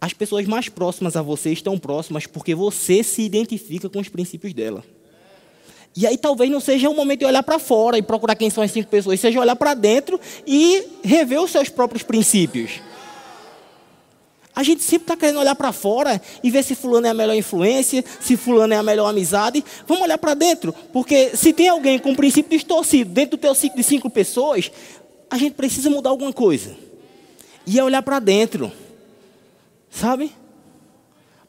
[0.04, 4.54] As pessoas mais próximas a você estão próximas porque você se identifica com os princípios
[4.54, 4.84] dela.
[5.96, 8.62] E aí talvez não seja o momento de olhar para fora e procurar quem são
[8.62, 12.82] as cinco pessoas, seja olhar para dentro e rever os seus próprios princípios.
[14.54, 17.38] A gente sempre está querendo olhar para fora e ver se fulano é a melhor
[17.38, 19.64] influência, se fulano é a melhor amizade.
[19.88, 23.56] Vamos olhar para dentro, porque se tem alguém com um princípio distorcido dentro do teu
[23.56, 24.70] ciclo de cinco pessoas,
[25.30, 26.76] a gente precisa mudar alguma coisa.
[27.66, 28.70] E é olhar para dentro,
[29.94, 30.32] sabe?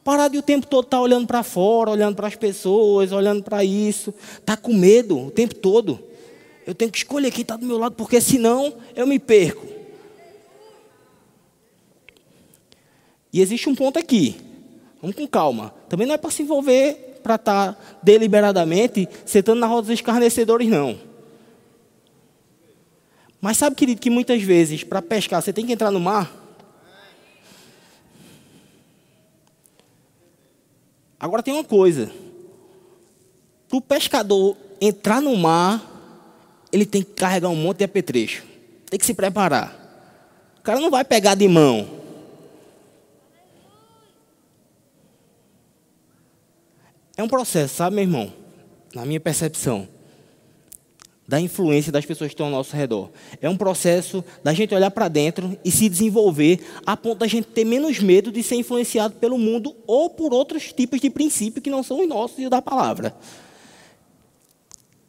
[0.04, 3.42] Parar de o tempo todo estar tá olhando para fora, olhando para as pessoas, olhando
[3.42, 4.12] para isso.
[4.38, 5.98] Está com medo o tempo todo.
[6.66, 9.66] Eu tenho que escolher quem está do meu lado, porque senão eu me perco.
[13.32, 14.36] E existe um ponto aqui.
[15.00, 15.74] Vamos com calma.
[15.88, 20.68] Também não é para se envolver para estar tá deliberadamente sentando na roda dos escarnecedores,
[20.68, 20.98] não.
[23.40, 26.43] Mas sabe, querido, que muitas vezes, para pescar, você tem que entrar no mar?
[31.24, 32.12] Agora tem uma coisa.
[33.66, 35.82] Para o pescador entrar no mar,
[36.70, 38.44] ele tem que carregar um monte de apetrecho.
[38.90, 39.74] Tem que se preparar.
[40.58, 41.88] O cara não vai pegar de mão.
[47.16, 48.30] É um processo, sabe, meu irmão?
[48.94, 49.88] Na minha percepção,
[51.26, 53.10] da influência das pessoas que estão ao nosso redor.
[53.40, 57.48] É um processo da gente olhar para dentro e se desenvolver a ponto da gente
[57.48, 61.70] ter menos medo de ser influenciado pelo mundo ou por outros tipos de princípios que
[61.70, 63.14] não são os nossos e da palavra.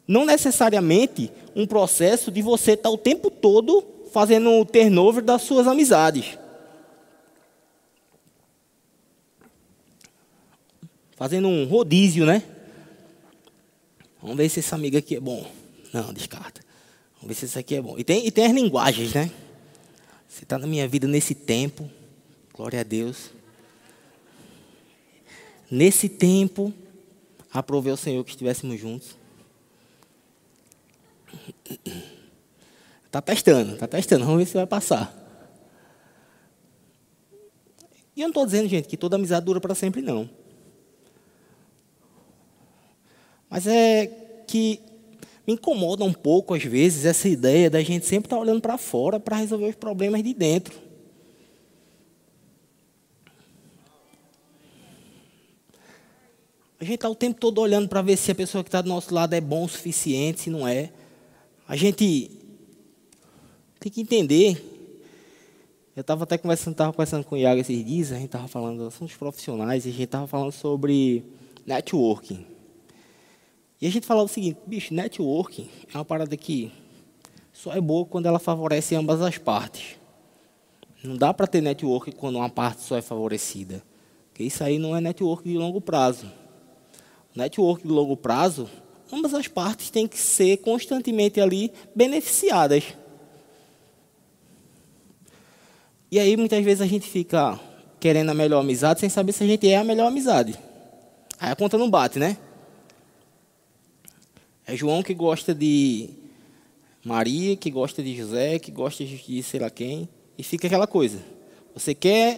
[0.08, 5.68] Não necessariamente um processo de você estar o tempo todo fazendo o turnover das suas
[5.68, 6.38] amizades.
[11.16, 12.44] fazendo um rodízio, né?
[14.22, 15.50] Vamos ver se esse amigo aqui é bom.
[15.96, 16.60] Não, descarta.
[17.14, 17.98] Vamos ver se esse aqui é bom.
[17.98, 19.32] E tem, e tem as linguagens, né?
[20.28, 21.90] Você está na minha vida nesse tempo.
[22.54, 23.32] Glória a Deus.
[25.72, 26.74] Nesse tempo,
[27.50, 29.16] aprovei o Senhor que estivéssemos juntos.
[33.06, 34.26] Está testando, está testando.
[34.26, 35.16] Vamos ver se vai passar.
[38.18, 40.30] E eu não estou dizendo, gente, que toda amizade dura para sempre, não.
[43.50, 44.08] Mas é
[44.46, 44.94] que
[45.46, 48.78] me incomoda um pouco, às vezes, essa ideia da gente sempre estar tá olhando para
[48.78, 50.86] fora para resolver os problemas de dentro.
[56.80, 58.90] A gente está o tempo todo olhando para ver se a pessoa que está do
[58.90, 60.92] nosso lado é bom o suficiente, se não é.
[61.68, 62.30] A gente
[63.80, 64.74] tem que entender.
[65.96, 68.82] Eu estava até conversando, estava conversando com o Iago esses dias, a gente estava falando
[68.82, 71.24] de assuntos profissionais, e a gente estava falando sobre
[71.66, 72.55] networking.
[73.82, 76.72] E a gente falava o seguinte, bicho, networking é uma parada que
[77.52, 79.98] só é boa quando ela favorece ambas as partes.
[81.04, 83.84] Não dá para ter networking quando uma parte só é favorecida.
[84.30, 86.32] Porque isso aí não é networking de longo prazo.
[87.36, 88.70] Networking de longo prazo,
[89.12, 92.84] ambas as partes têm que ser constantemente ali beneficiadas.
[96.12, 97.60] E aí muitas vezes a gente fica
[98.00, 100.58] querendo a melhor amizade sem saber se a gente é a melhor amizade.
[101.40, 102.38] Aí a conta não bate, né?
[104.68, 106.10] É João que gosta de
[107.04, 110.10] Maria, que gosta de José, que gosta de sei lá quem.
[110.38, 111.20] E fica aquela coisa.
[111.76, 112.34] Você quer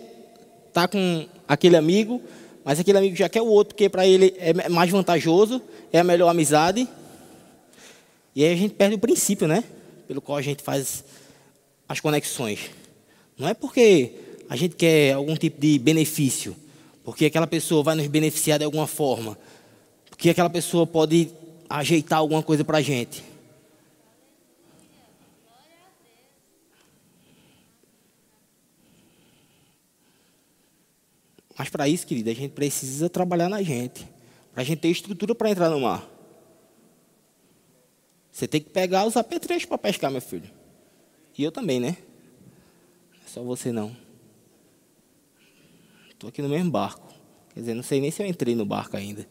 [0.68, 2.22] estar tá com aquele amigo,
[2.66, 5.62] mas aquele amigo já quer o outro, porque para ele é mais vantajoso,
[5.92, 6.86] é a melhor amizade.
[8.36, 9.64] E aí a gente perde o princípio, né?
[10.06, 11.06] Pelo qual a gente faz
[11.88, 12.70] as conexões.
[13.38, 14.12] Não é porque
[14.50, 16.56] a gente quer algum tipo de benefício,
[17.06, 19.38] porque aquela pessoa vai nos beneficiar de alguma forma,
[20.10, 21.30] porque aquela pessoa pode
[21.70, 23.24] ajeitar alguma coisa para a gente.
[31.58, 34.08] Mas para isso, querida, a gente precisa trabalhar na gente.
[34.54, 36.08] Para a gente ter estrutura para entrar no mar.
[38.32, 40.50] Você tem que pegar os apetrechos para pescar, meu filho.
[41.36, 41.98] E eu também, né?
[43.12, 43.96] Não é só você não.
[46.12, 47.08] Estou aqui no mesmo barco.
[47.54, 49.28] Quer dizer, não sei nem se eu entrei no barco ainda.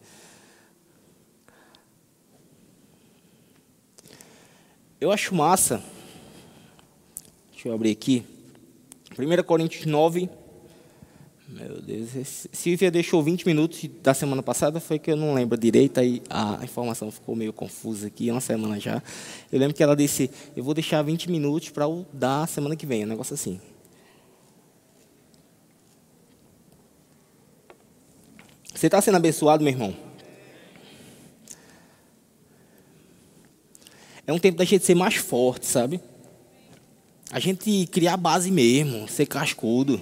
[4.99, 5.81] Eu acho massa.
[7.51, 8.25] Deixa eu abrir aqui.
[9.17, 10.27] 1 Coríntios 9.
[11.49, 15.97] Meu Deus, Silvia deixou 20 minutos da semana passada, foi que eu não lembro direito,
[15.97, 19.01] aí a informação ficou meio confusa aqui, uma semana já.
[19.49, 22.85] Eu lembro que ela disse, eu vou deixar 20 minutos para o da semana que
[22.85, 23.61] vem, um negócio assim.
[28.75, 30.06] Você está sendo abençoado, meu irmão?
[34.27, 36.01] É um tempo da gente ser mais forte, sabe?
[37.31, 40.01] A gente criar base mesmo, ser cascudo.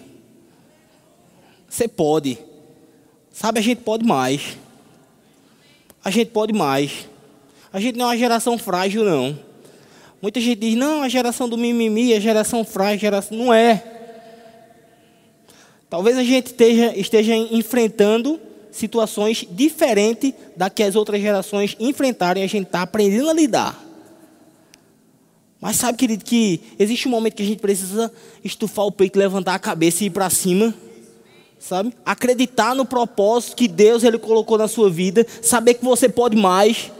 [1.70, 2.40] Você pode.
[3.32, 4.58] Sabe, a gente pode mais.
[6.04, 7.08] A gente pode mais.
[7.72, 9.38] A gente não é uma geração frágil, não.
[10.22, 13.38] Muita gente diz, não, a geração do mimimi, a geração frágil, a geração...
[13.38, 13.84] Não é.
[15.88, 18.40] Talvez a gente esteja, esteja enfrentando
[18.72, 23.85] situações diferentes da que as outras gerações enfrentaram e a gente está aprendendo a lidar.
[25.66, 28.14] Mas sabe, querido, que existe um momento que a gente precisa
[28.44, 30.72] estufar o peito, levantar a cabeça e ir para cima.
[31.58, 31.92] Sabe?
[32.06, 36.92] Acreditar no propósito que Deus ele colocou na sua vida, saber que você pode mais.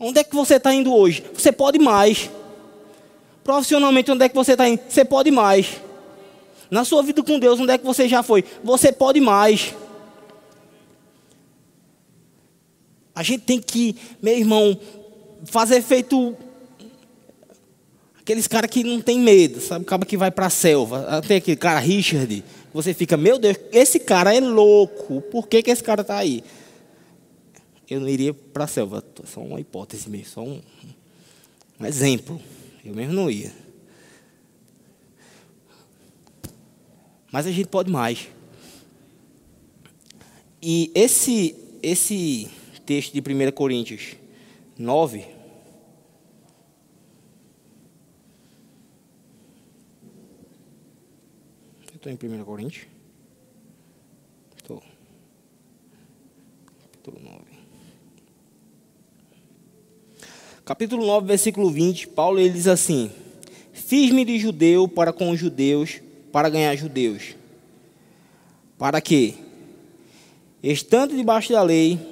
[0.00, 1.22] Onde é que você está indo hoje?
[1.32, 2.28] Você pode mais.
[3.44, 4.82] Profissionalmente, onde é que você está indo?
[4.88, 5.80] Você pode mais.
[6.68, 8.44] Na sua vida com Deus, onde é que você já foi?
[8.64, 9.76] Você pode mais.
[13.14, 14.76] A gente tem que, meu irmão,
[15.44, 16.36] fazer feito
[18.20, 19.84] aqueles caras que não tem medo, sabe?
[19.84, 21.04] Acaba que vai para a selva.
[21.08, 25.20] Ah, tem aquele cara Richard, você fica, meu Deus, esse cara é louco.
[25.22, 26.42] Por que, que esse cara está aí?
[27.90, 30.62] Eu não iria para a selva, só uma hipótese mesmo, só um,
[31.78, 32.40] um exemplo.
[32.84, 33.52] Eu mesmo não ia.
[37.30, 38.28] Mas a gente pode mais.
[40.62, 42.48] E esse, esse
[42.86, 44.16] texto de 1 Coríntios
[44.78, 45.26] 9.
[51.90, 52.86] Eu estou em 1 Coríntios.
[54.56, 54.82] Estou.
[56.80, 57.42] Capítulo 9.
[60.64, 63.10] Capítulo 9, versículo 20, Paulo ele diz assim:
[63.72, 66.00] Fiz-me de judeu para com os judeus
[66.32, 67.34] para ganhar judeus.
[68.78, 69.36] Para que,
[70.62, 72.11] estando debaixo da lei,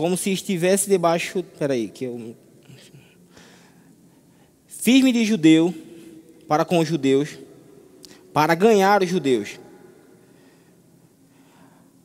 [0.00, 1.44] como se estivesse debaixo.
[1.58, 2.34] Peraí, que eu.
[4.66, 5.74] Firme de judeu
[6.48, 7.28] para com os judeus,
[8.32, 9.60] para ganhar os judeus.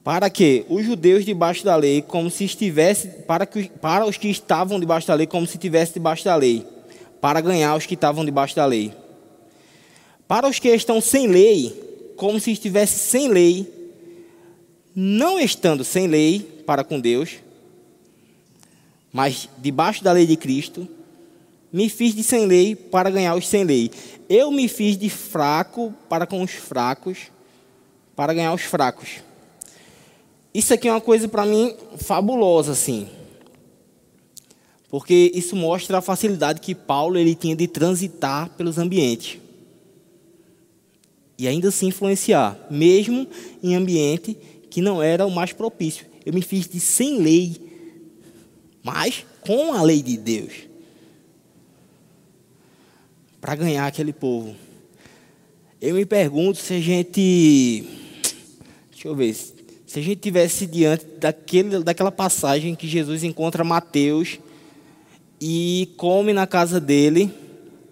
[0.04, 4.28] Para que os judeus debaixo da lei, como se estivesse, para, que, para os que
[4.28, 6.68] estavam debaixo da lei, como se estivesse debaixo da lei,
[7.22, 8.94] para ganhar os que estavam debaixo da lei.
[10.28, 13.74] Para os que estão sem lei, como se estivesse sem lei,
[14.94, 17.45] não estando sem lei para com Deus,
[19.16, 20.86] mas debaixo da lei de Cristo,
[21.72, 23.90] me fiz de sem lei para ganhar os sem lei.
[24.28, 27.32] Eu me fiz de fraco para com os fracos,
[28.14, 29.22] para ganhar os fracos.
[30.54, 33.08] Isso aqui é uma coisa para mim fabulosa, assim.
[34.90, 39.40] Porque isso mostra a facilidade que Paulo ele tinha de transitar pelos ambientes
[41.40, 43.26] e ainda assim influenciar, mesmo
[43.64, 44.38] em ambiente
[44.70, 46.06] que não era o mais propício.
[46.26, 47.65] Eu me fiz de sem lei,
[48.86, 50.54] mas com a lei de Deus,
[53.42, 54.56] para ganhar aquele povo.
[55.82, 57.84] Eu me pergunto se a gente,
[58.92, 64.38] deixa eu ver, se a gente tivesse diante daquele, daquela passagem que Jesus encontra Mateus
[65.42, 67.34] e come na casa dele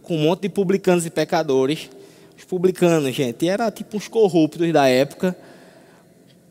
[0.03, 1.89] com um monte de publicanos e pecadores
[2.37, 5.35] os publicanos, gente, era tipo uns corruptos da época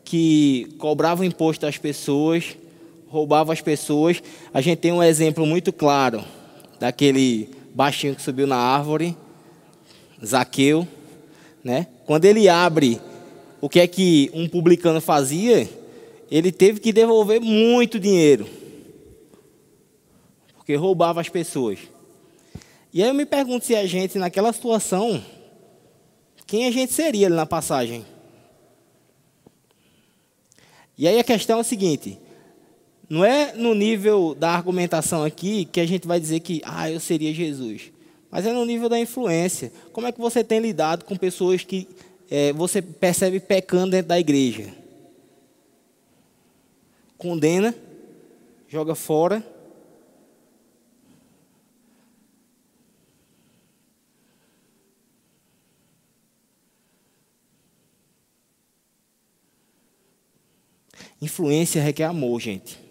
[0.03, 2.57] que cobravam imposto às pessoas,
[3.13, 4.21] roubavam as pessoas.
[4.51, 6.23] A gente tem um exemplo muito claro
[6.79, 9.15] daquele baixinho que subiu na árvore,
[10.25, 10.87] Zaqueu,
[11.63, 11.87] né?
[12.05, 12.99] Quando ele abre
[13.61, 15.69] o que é que um publicano fazia,
[16.29, 18.47] ele teve que devolver muito dinheiro.
[20.55, 21.79] Porque roubava as pessoas.
[22.91, 25.23] E aí eu me pergunto se a gente, naquela situação,
[26.47, 28.05] quem a gente seria ali na passagem?
[30.97, 32.19] E aí a questão é a seguinte:
[33.09, 36.99] não é no nível da argumentação aqui que a gente vai dizer que, ah, eu
[36.99, 37.91] seria Jesus.
[38.31, 39.71] Mas é no nível da influência.
[39.91, 41.87] Como é que você tem lidado com pessoas que
[42.31, 44.73] é, você percebe pecando dentro da igreja?
[47.17, 47.75] Condena,
[48.67, 49.43] joga fora
[61.23, 62.82] Influência requer amor, gente.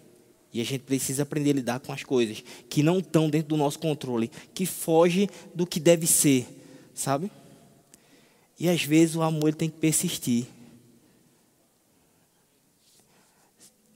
[0.53, 3.57] E a gente precisa aprender a lidar com as coisas que não estão dentro do
[3.57, 6.45] nosso controle, que foge do que deve ser,
[6.93, 7.31] sabe?
[8.59, 10.45] E às vezes o amor tem que persistir.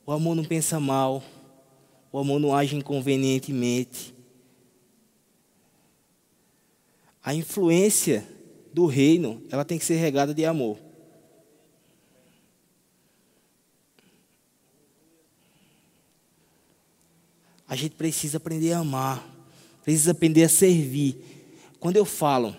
[0.04, 1.24] O amor não pensa mal,
[2.12, 4.16] o amor não age inconvenientemente.
[7.24, 8.28] A influência
[8.74, 10.87] do reino, ela tem que ser regada de amor.
[17.68, 19.28] A gente precisa aprender a amar,
[19.84, 21.18] precisa aprender a servir.
[21.80, 22.56] Quando eu falo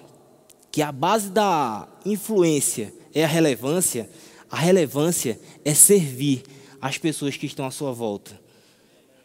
[0.70, 4.08] que a base da influência é a relevância,
[4.50, 6.42] a relevância é servir
[6.80, 8.38] as pessoas que estão à sua volta.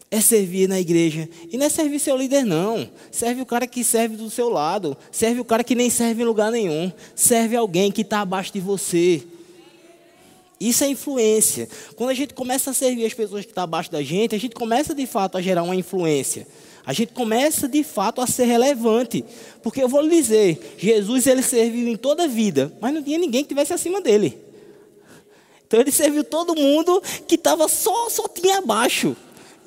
[0.09, 1.27] é servir na igreja.
[1.51, 2.87] E não é servir seu líder, não.
[3.11, 4.95] Serve o cara que serve do seu lado.
[5.11, 6.91] Serve o cara que nem serve em lugar nenhum.
[7.15, 9.23] Serve alguém que está abaixo de você.
[10.59, 11.67] Isso é influência.
[11.95, 14.55] Quando a gente começa a servir as pessoas que estão abaixo da gente, a gente
[14.55, 16.47] começa de fato a gerar uma influência.
[16.85, 19.23] A gente começa de fato a ser relevante.
[19.61, 23.17] Porque eu vou lhe dizer, Jesus ele serviu em toda a vida, mas não tinha
[23.17, 24.37] ninguém que estivesse acima dele.
[25.65, 29.15] Então ele serviu todo mundo que estava só, só tinha abaixo.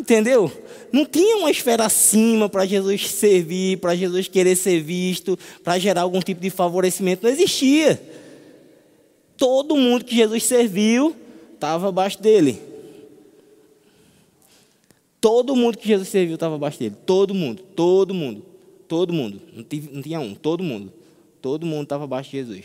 [0.00, 0.52] Entendeu?
[0.92, 6.02] Não tinha uma esfera acima para Jesus servir, para Jesus querer ser visto, para gerar
[6.02, 7.24] algum tipo de favorecimento.
[7.24, 8.00] Não existia.
[9.36, 11.14] Todo mundo que Jesus serviu
[11.54, 12.60] estava abaixo dele.
[15.20, 16.96] Todo mundo que Jesus serviu estava abaixo dele.
[17.04, 18.44] Todo mundo, todo mundo,
[18.86, 19.40] todo mundo.
[19.52, 20.92] Não, tive, não tinha um, todo mundo.
[21.42, 22.64] Todo mundo estava abaixo de Jesus.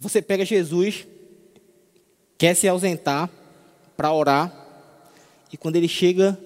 [0.00, 1.06] Você pega Jesus,
[2.38, 3.28] quer se ausentar
[3.96, 4.50] para orar,
[5.52, 6.38] e quando ele chega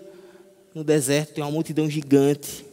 [0.75, 2.64] no deserto, tem uma multidão gigante.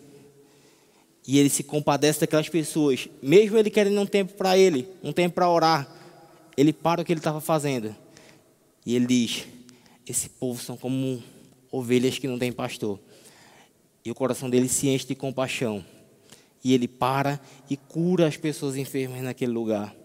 [1.28, 5.36] E ele se compadece daquelas pessoas, mesmo ele querendo um tempo para ele, um tempo
[5.36, 5.88] para orar,
[6.58, 7.96] ele para o que ele estava fazendo.
[8.86, 9.46] E ele diz:
[10.08, 11.22] Esse povo são como
[11.72, 13.00] ovelhas que não têm pastor.
[14.04, 15.86] E o coração dele se enche de compaixão.
[16.64, 19.96] E ele para e cura as pessoas enfermas naquele lugar.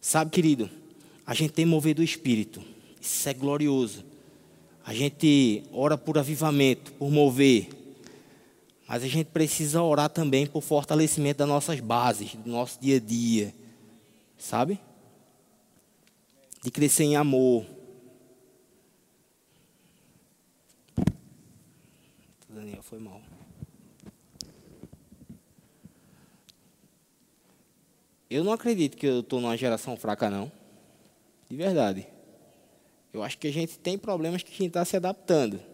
[0.00, 0.68] Sabe, querido,
[1.26, 2.62] a gente tem mover do Espírito.
[3.00, 4.04] Isso é glorioso.
[4.84, 7.68] A gente ora por avivamento, por mover.
[8.92, 13.00] Mas a gente precisa orar também por fortalecimento das nossas bases, do nosso dia a
[13.00, 13.54] dia.
[14.36, 14.78] Sabe?
[16.62, 17.64] De crescer em amor.
[22.50, 23.22] Daniel, foi mal.
[28.28, 30.52] Eu não acredito que eu estou numa geração fraca, não.
[31.48, 32.06] De verdade.
[33.10, 35.71] Eu acho que a gente tem problemas que a gente está se adaptando.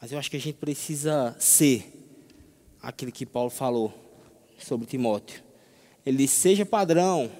[0.00, 1.84] Mas eu acho que a gente precisa ser
[2.80, 3.92] aquilo que Paulo falou
[4.58, 5.42] sobre Timóteo.
[6.06, 7.30] Ele seja padrão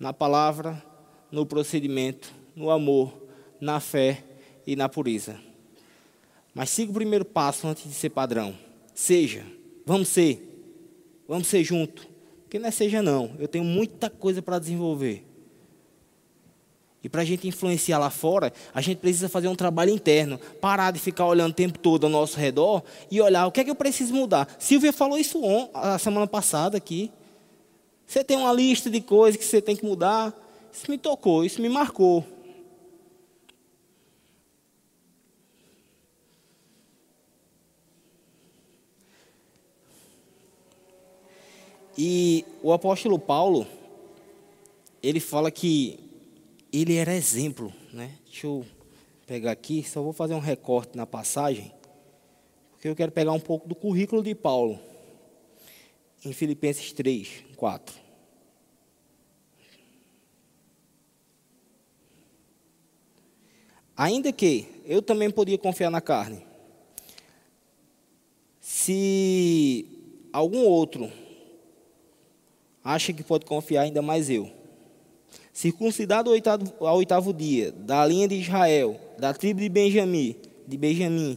[0.00, 0.82] na palavra,
[1.30, 3.12] no procedimento, no amor,
[3.60, 4.24] na fé
[4.66, 5.40] e na pureza.
[6.52, 8.58] Mas siga o primeiro passo antes de ser padrão.
[8.92, 9.46] Seja,
[9.86, 10.44] vamos ser.
[11.28, 12.08] Vamos ser juntos.
[12.50, 13.36] Que não é seja não.
[13.38, 15.27] Eu tenho muita coisa para desenvolver.
[17.02, 20.38] E para a gente influenciar lá fora, a gente precisa fazer um trabalho interno.
[20.60, 23.64] Parar de ficar olhando o tempo todo ao nosso redor e olhar o que é
[23.64, 24.48] que eu preciso mudar.
[24.58, 27.10] Silvia falou isso on, a semana passada aqui.
[28.06, 30.34] Você tem uma lista de coisas que você tem que mudar.
[30.72, 32.24] Isso me tocou, isso me marcou.
[41.96, 43.66] E o apóstolo Paulo,
[45.02, 46.07] ele fala que
[46.72, 48.18] ele era exemplo, né?
[48.24, 48.64] Deixa eu
[49.26, 51.72] pegar aqui, só vou fazer um recorte na passagem,
[52.70, 54.78] porque eu quero pegar um pouco do currículo de Paulo,
[56.24, 57.94] em Filipenses 3, 4.
[63.96, 66.46] Ainda que eu também podia confiar na carne,
[68.60, 69.86] se
[70.32, 71.10] algum outro
[72.84, 74.57] acha que pode confiar ainda mais eu.
[75.58, 80.76] Circuncidado ao oitavo, ao oitavo dia, da linha de Israel, da tribo de Benjamim, de
[80.76, 81.36] Benjamim,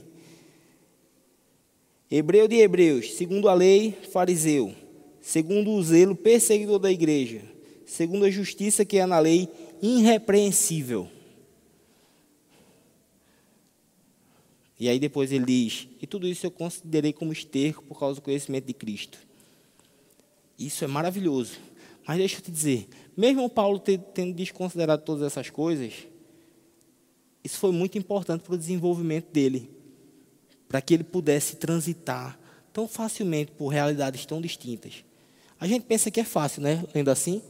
[2.07, 4.75] hebreu de hebreus, segundo a lei, fariseu,
[5.19, 7.41] segundo o zelo, perseguidor da igreja,
[7.83, 9.49] segundo a justiça que é na lei,
[9.81, 11.09] irrepreensível.
[14.79, 18.23] E aí depois ele diz: E tudo isso eu considerei como esterco por causa do
[18.23, 19.17] conhecimento de Cristo.
[20.59, 21.57] Isso é maravilhoso.
[22.05, 25.93] Mas deixa eu te dizer, mesmo Paulo tendo desconsiderado todas essas coisas,
[27.43, 29.69] isso foi muito importante para o desenvolvimento dele,
[30.67, 32.39] para que ele pudesse transitar
[32.71, 35.03] tão facilmente por realidades tão distintas.
[35.59, 36.83] A gente pensa que é fácil, né?
[36.93, 37.41] Lendo assim.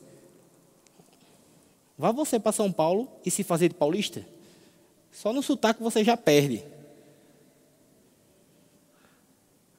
[1.97, 4.25] Vá você para São Paulo e se fazer de paulista?
[5.11, 6.63] Só no sotaque você já perde.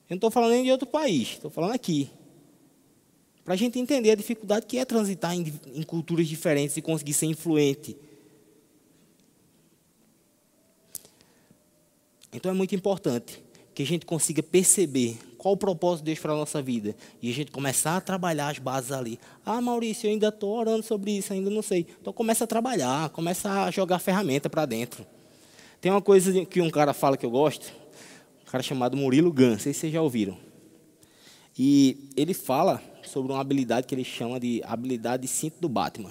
[0.08, 2.10] Eu não estou falando nem de outro país, estou falando aqui.
[3.44, 7.12] Para a gente entender a dificuldade que é transitar em, em culturas diferentes e conseguir
[7.12, 7.96] ser influente.
[12.32, 13.42] Então é muito importante
[13.74, 16.94] que a gente consiga perceber qual o propósito de Deus para a nossa vida.
[17.20, 19.18] E a gente começar a trabalhar as bases ali.
[19.44, 21.86] Ah, Maurício, eu ainda estou orando sobre isso, ainda não sei.
[22.00, 25.04] Então começa a trabalhar, começa a jogar ferramenta para dentro.
[25.80, 27.72] Tem uma coisa que um cara fala que eu gosto,
[28.46, 30.38] um cara chamado Murilo Gun, não sei se vocês já ouviram.
[31.58, 32.80] E ele fala
[33.12, 36.10] sobre uma habilidade que ele chama de habilidade de cinto do Batman.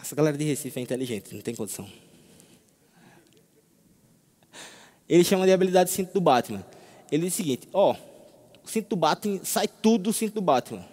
[0.00, 1.88] Essa galera de Recife é inteligente, não tem condição.
[5.08, 6.66] Ele chama de habilidade de cinto do Batman.
[7.10, 7.94] Ele diz o seguinte: ó,
[8.64, 10.84] o cinto do Batman sai tudo do cinto do Batman.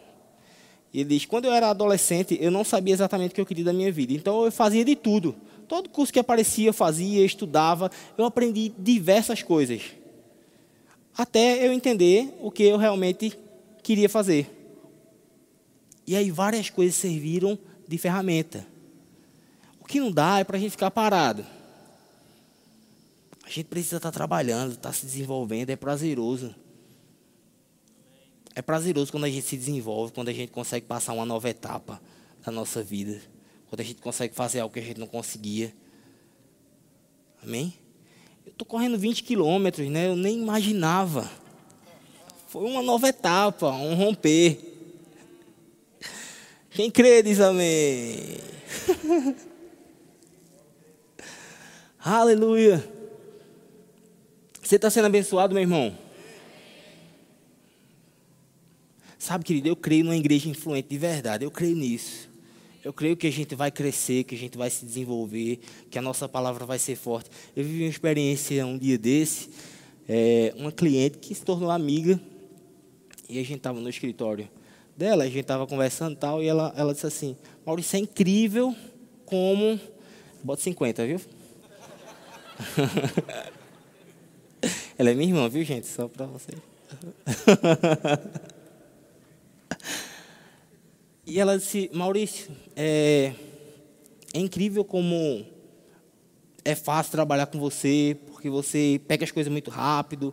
[0.93, 3.73] Ele diz: quando eu era adolescente, eu não sabia exatamente o que eu queria da
[3.73, 4.13] minha vida.
[4.13, 5.35] Então eu fazia de tudo.
[5.67, 7.89] Todo curso que aparecia, eu fazia, estudava.
[8.15, 9.81] Eu aprendi diversas coisas.
[11.17, 13.35] Até eu entender o que eu realmente
[13.85, 14.49] queria fazer.
[16.07, 17.57] E aí várias coisas serviram
[17.87, 18.65] de ferramenta.
[19.79, 21.45] O que não dá é para a gente ficar parado.
[23.43, 26.55] A gente precisa estar tá trabalhando, estar tá se desenvolvendo, é prazeroso.
[28.55, 32.01] É prazeroso quando a gente se desenvolve, quando a gente consegue passar uma nova etapa
[32.43, 33.21] da nossa vida.
[33.69, 35.71] Quando a gente consegue fazer algo que a gente não conseguia.
[37.43, 37.75] Amém?
[38.47, 40.07] Eu estou correndo 20 quilômetros, né?
[40.07, 41.29] Eu nem imaginava.
[42.55, 44.57] Foi uma nova etapa, um romper.
[46.69, 48.37] Quem crê diz amém.
[51.99, 52.81] Aleluia.
[54.63, 55.97] Você está sendo abençoado, meu irmão?
[59.19, 61.43] Sabe, querido, eu creio numa igreja influente de verdade.
[61.43, 62.29] Eu creio nisso.
[62.81, 65.59] Eu creio que a gente vai crescer, que a gente vai se desenvolver,
[65.91, 67.29] que a nossa palavra vai ser forte.
[67.53, 69.49] Eu vivi uma experiência um dia desse,
[70.07, 72.17] é, uma cliente que se tornou amiga,
[73.29, 74.49] e a gente estava no escritório
[74.95, 78.75] dela, a gente estava conversando e tal, e ela, ela disse assim, Maurício, é incrível
[79.25, 79.79] como...
[80.43, 81.19] Bota 50, viu?
[84.97, 85.87] ela é minha irmã, viu, gente?
[85.87, 86.51] Só para você.
[91.27, 93.33] E ela disse, Maurício, é,
[94.31, 95.43] é incrível como
[96.63, 100.31] é fácil trabalhar com você, porque você pega as coisas muito rápido,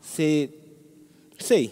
[0.00, 0.52] você.
[1.38, 1.70] Sei,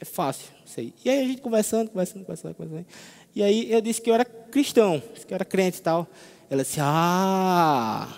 [0.00, 0.92] é fácil, sei.
[1.04, 2.86] E aí a gente conversando, conversando, conversando, conversando.
[3.34, 6.06] E aí eu disse que eu era cristão, que eu era crente e tal.
[6.48, 8.16] Ela disse, ah,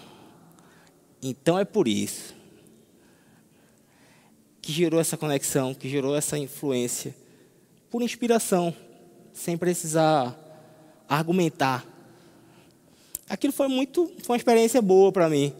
[1.22, 2.34] então é por isso.
[4.60, 7.14] Que gerou essa conexão, que gerou essa influência,
[7.90, 8.74] por inspiração
[9.32, 10.36] sem precisar
[11.08, 11.86] argumentar.
[13.28, 15.52] Aquilo foi muito, foi uma experiência boa para mim.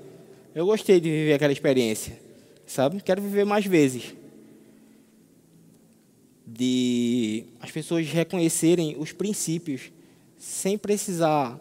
[0.54, 2.18] Eu gostei de viver aquela experiência,
[2.66, 3.00] sabe?
[3.00, 4.14] Quero viver mais vezes.
[6.50, 9.92] De as pessoas reconhecerem os princípios
[10.38, 11.60] sem precisar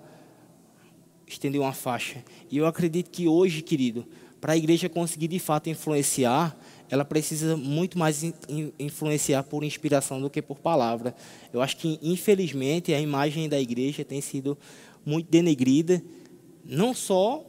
[1.27, 2.23] estender uma faixa.
[2.49, 4.05] E eu acredito que hoje, querido,
[4.39, 6.57] para a igreja conseguir de fato influenciar,
[6.89, 8.23] ela precisa muito mais
[8.79, 11.13] influenciar por inspiração do que por palavra.
[11.51, 14.57] Eu acho que, infelizmente, a imagem da igreja tem sido
[15.05, 16.01] muito denegrida,
[16.63, 17.45] não só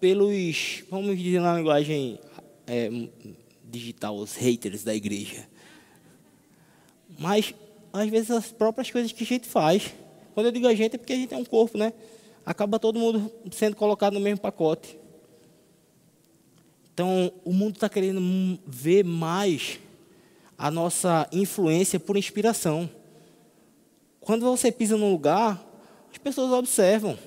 [0.00, 2.18] pelos, vamos dizer na linguagem
[2.66, 2.90] é,
[3.64, 5.48] digital, os haters da igreja,
[7.18, 7.54] mas
[7.92, 9.94] às vezes as próprias coisas que a gente faz.
[10.34, 11.92] Quando eu digo a gente é porque a gente é um corpo, né?
[12.44, 14.98] Acaba todo mundo sendo colocado no mesmo pacote.
[16.92, 19.78] Então, o mundo está querendo ver mais
[20.56, 22.88] a nossa influência por inspiração.
[24.20, 25.62] Quando você pisa num lugar,
[26.10, 27.18] as pessoas observam.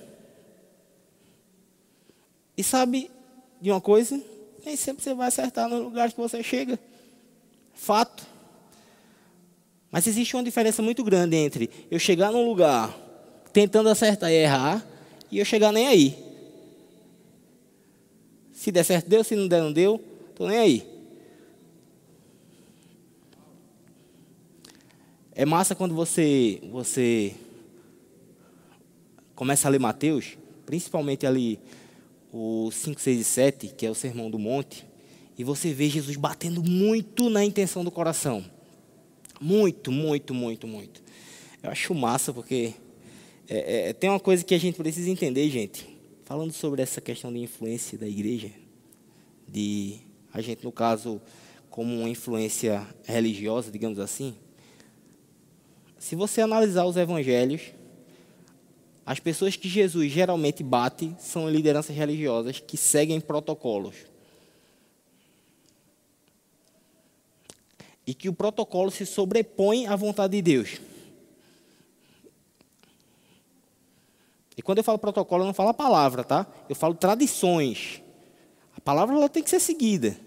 [2.58, 3.12] E sabe
[3.62, 4.20] de uma coisa?
[4.66, 6.80] Nem sempre você vai acertar no lugar que você chega.
[7.74, 8.26] Fato.
[9.92, 12.96] Mas existe uma diferença muito grande entre eu chegar num lugar
[13.52, 14.86] tentando acertar e errar
[15.32, 16.18] e eu chegar nem aí.
[18.54, 19.24] Se der certo, deu.
[19.24, 20.04] Se não der, não deu.
[20.30, 21.00] Estou nem aí.
[25.32, 27.34] É massa quando você, você
[29.34, 31.58] começa a ler Mateus, principalmente ali
[32.34, 34.86] o 5, 6 e 7, que é o Sermão do Monte,
[35.38, 38.44] e você vê Jesus batendo muito na intenção do coração.
[39.40, 41.02] Muito, muito, muito, muito.
[41.62, 42.74] Eu acho massa porque
[43.48, 47.34] é, é, tem uma coisa que a gente precisa entender, gente falando sobre essa questão
[47.34, 48.52] de influência da igreja,
[49.48, 49.98] de
[50.32, 51.20] a gente, no caso,
[51.72, 54.36] como uma influência religiosa, digamos assim,
[55.98, 57.74] se você analisar os evangelhos,
[59.04, 63.96] as pessoas que Jesus geralmente bate são lideranças religiosas que seguem protocolos.
[68.10, 70.82] E que o protocolo se sobrepõe à vontade de Deus.
[74.58, 76.48] E quando eu falo protocolo, eu não falo a palavra, tá?
[76.68, 78.02] Eu falo tradições.
[78.76, 80.18] A palavra ela tem que ser seguida.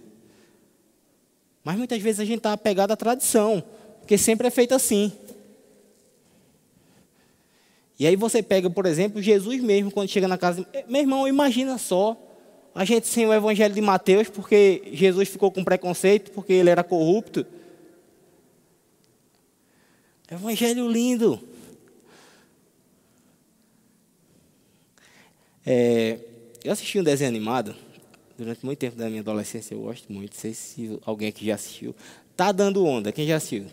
[1.65, 3.65] Mas muitas vezes a gente está apegado à tradição,
[3.99, 5.11] porque sempre é feito assim.
[7.99, 10.65] E aí você pega, por exemplo, Jesus mesmo, quando chega na casa.
[10.87, 12.17] Meu irmão, imagina só
[12.77, 16.85] a gente sem o evangelho de Mateus, porque Jesus ficou com preconceito, porque ele era
[16.85, 17.45] corrupto.
[20.33, 21.39] Evangelho lindo.
[25.65, 26.19] É,
[26.65, 27.75] eu assisti um desenho animado
[28.39, 30.33] durante muito tempo da minha adolescência, eu gosto muito.
[30.33, 31.95] Não sei se alguém aqui já assistiu.
[32.35, 33.67] Tá dando onda, quem já assistiu?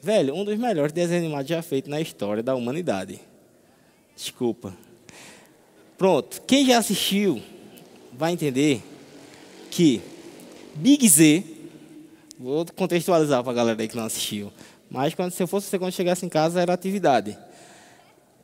[0.00, 3.20] Velho, um dos melhores desenhos animados já feito na história da humanidade.
[4.16, 4.74] Desculpa.
[5.98, 7.42] Pronto, quem já assistiu
[8.14, 8.82] vai entender
[9.70, 10.00] que
[10.74, 11.44] Big Z,
[12.38, 14.50] vou contextualizar para a galera aí que não assistiu,
[14.90, 17.36] mas quando se eu fosse você quando chegasse em casa era atividade.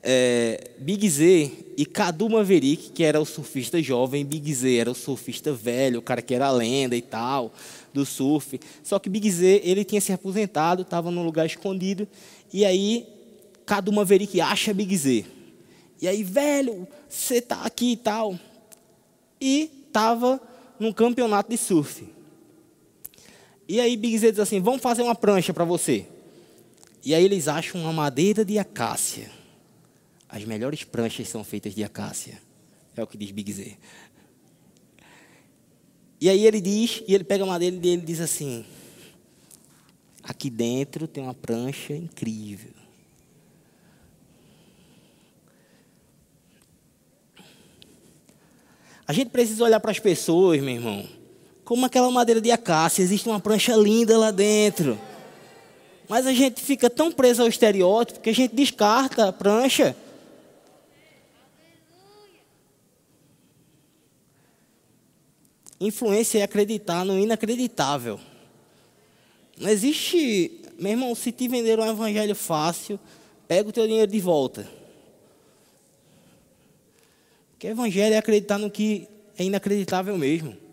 [0.07, 4.95] É, Big Z e Cadu Maverick, que era o surfista jovem, Big Z era o
[4.95, 7.55] surfista velho, o cara que era lenda e tal,
[7.92, 8.61] do surf.
[8.82, 12.07] Só que Big Z, ele tinha se aposentado, estava num lugar escondido,
[12.53, 13.07] e aí
[13.64, 15.24] Cadu Maverick acha Big Z.
[16.03, 18.38] E aí, velho, você tá aqui e tal.
[19.40, 20.38] E estava
[20.78, 22.05] num campeonato de surf.
[23.66, 26.07] E aí Big Z diz assim, vamos fazer uma prancha para você.
[27.05, 29.31] E aí eles acham uma madeira de acácia.
[30.29, 32.41] As melhores pranchas são feitas de acácia.
[32.97, 33.77] É o que diz Big Z.
[36.21, 38.65] E aí ele diz, e ele pega a madeira e ele diz assim:
[40.23, 42.73] Aqui dentro tem uma prancha incrível.
[49.07, 51.07] A gente precisa olhar para as pessoas, meu irmão,
[51.63, 54.99] como aquela madeira de acácia, existe uma prancha linda lá dentro.
[56.09, 59.97] Mas a gente fica tão preso ao estereótipo que a gente descarta a prancha.
[65.81, 68.21] Influência é acreditar no inacreditável.
[69.59, 72.99] Não existe, meu irmão, se te vender um evangelho fácil,
[73.47, 74.69] pega o teu dinheiro de volta.
[77.53, 80.64] Porque evangelho é acreditar no que é inacreditável mesmo.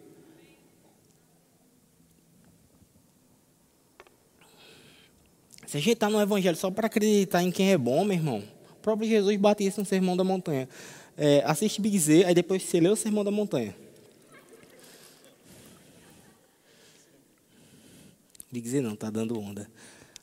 [5.72, 8.44] Se a gente está no evangelho só para acreditar em quem é bom, meu irmão,
[8.72, 10.68] o próprio Jesus bate isso no Sermão da Montanha.
[11.18, 13.74] É, assiste Big Z, aí depois você lê o Sermão da Montanha.
[18.52, 19.72] Big Z não, tá dando onda.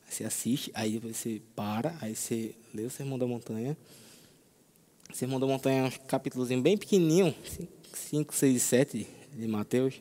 [0.07, 3.75] Você assiste, aí você para, aí você lê o Sermão da Montanha.
[5.11, 7.35] O Sermão da Montanha é um capítulos bem pequenininho,
[7.95, 9.95] 5, 6 e 7 de Mateus.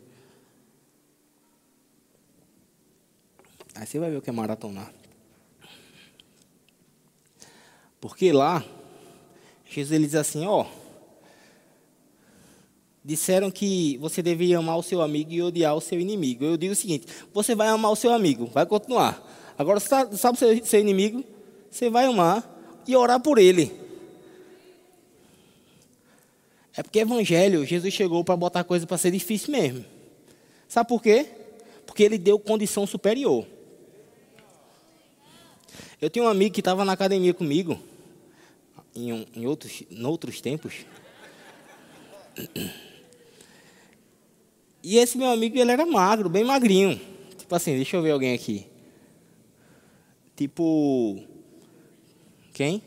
[3.74, 4.92] Aí você vai ver o que é maratonar.
[8.00, 8.64] Porque lá,
[9.66, 10.66] Jesus ele diz assim, ó,
[13.08, 16.44] disseram que você deveria amar o seu amigo e odiar o seu inimigo.
[16.44, 19.26] Eu digo o seguinte: você vai amar o seu amigo, vai continuar.
[19.58, 21.24] Agora, sabe o seu, inimigo?
[21.72, 23.72] Você vai amar e orar por ele.
[26.76, 29.84] É porque evangelho, Jesus chegou para botar coisa para ser difícil mesmo.
[30.68, 31.26] Sabe por quê?
[31.86, 33.48] Porque ele deu condição superior.
[36.00, 37.80] Eu tinha um amigo que estava na academia comigo,
[38.96, 40.86] em, em, outros, em outros tempos.
[44.84, 47.00] E esse meu amigo, ele era magro, bem magrinho.
[47.38, 48.68] Tipo assim, deixa eu ver alguém aqui.
[50.36, 51.20] Tipo.
[52.54, 52.82] Quem?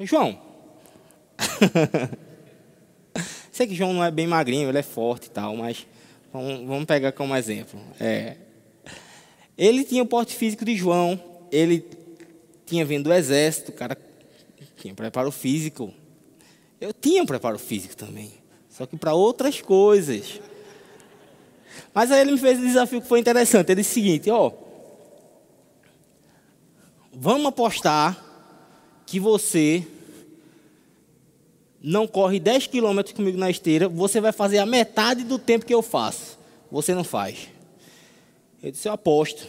[0.00, 0.38] João.
[3.50, 5.86] Sei que João não é bem magrinho, ele é forte e tal, mas
[6.32, 7.80] vamos, vamos pegar como exemplo.
[7.98, 8.36] É,
[9.56, 11.84] ele tinha o porte físico de João, ele
[12.66, 13.96] tinha vindo do exército, o cara
[14.76, 15.92] tinha preparo físico.
[16.80, 18.32] Eu tinha preparo físico também.
[18.68, 20.40] Só que para outras coisas.
[21.94, 23.70] Mas aí ele me fez um desafio que foi interessante.
[23.70, 24.52] Ele disse o seguinte: ó,
[27.12, 28.22] vamos apostar
[29.06, 29.86] que você
[31.80, 35.74] não corre 10 quilômetros comigo na esteira, você vai fazer a metade do tempo que
[35.74, 36.38] eu faço.
[36.70, 37.53] Você não faz.
[38.64, 39.46] Eu disse, eu aposto.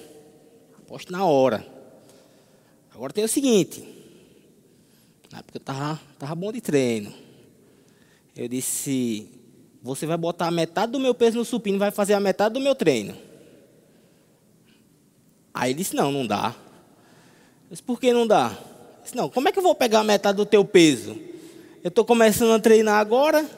[0.78, 1.66] Aposto na hora.
[2.93, 3.80] Agora tem o seguinte.
[5.32, 7.13] Na época eu estava tava bom de treino.
[8.36, 9.30] Eu disse:
[9.82, 12.76] Você vai botar metade do meu peso no supino, vai fazer a metade do meu
[12.76, 13.16] treino.
[15.53, 16.53] Aí ele disse: Não, não dá.
[17.70, 18.51] Eu disse: Por que não dá?
[18.97, 21.18] Eu disse: Não, como é que eu vou pegar a metade do teu peso?
[21.82, 23.49] Eu estou começando a treinar agora.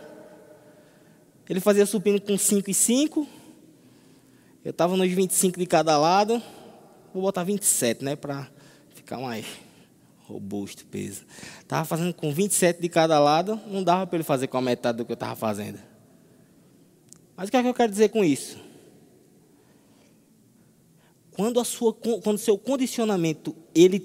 [1.49, 3.36] Ele fazia supino com 5 e 5.
[4.67, 6.43] Eu estava nos 25 de cada lado.
[7.13, 8.17] Vou botar 27, né?
[8.17, 8.49] Para
[8.93, 9.45] ficar mais
[10.25, 11.23] robusto, peso.
[11.61, 14.97] Estava fazendo com 27 de cada lado, não dava para ele fazer com a metade
[14.97, 15.79] do que eu estava fazendo.
[17.37, 18.57] Mas o que é que eu quero dizer com isso?
[21.31, 24.01] Quando a sua, quando o seu condicionamento ele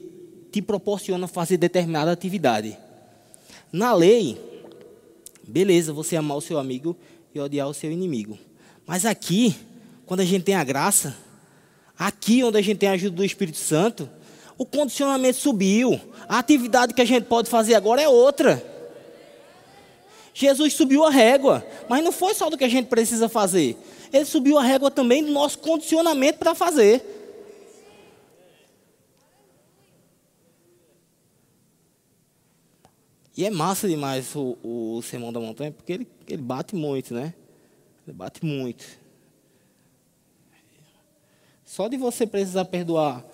[0.53, 2.79] te proporciona fazer determinada atividade.
[3.73, 4.39] Na lei,
[5.43, 6.97] beleza, você amar o seu amigo
[7.35, 8.39] e odiar o seu inimigo.
[8.87, 9.57] Mas aqui,
[10.13, 11.17] quando a gente tem a graça,
[11.99, 14.11] aqui onde a gente tem a ajuda do Espírito Santo,
[14.59, 15.99] o condicionamento subiu.
[16.29, 18.63] A atividade que a gente pode fazer agora é outra.
[20.35, 23.75] Jesus subiu a régua, mas não foi só do que a gente precisa fazer.
[24.13, 27.03] Ele subiu a régua também do nosso condicionamento para fazer.
[33.35, 37.33] E é massa demais o, o Sermão da Montanha, porque ele, ele bate muito, né?
[38.07, 39.01] Ele bate muito.
[41.73, 43.25] Só de você precisar perdoar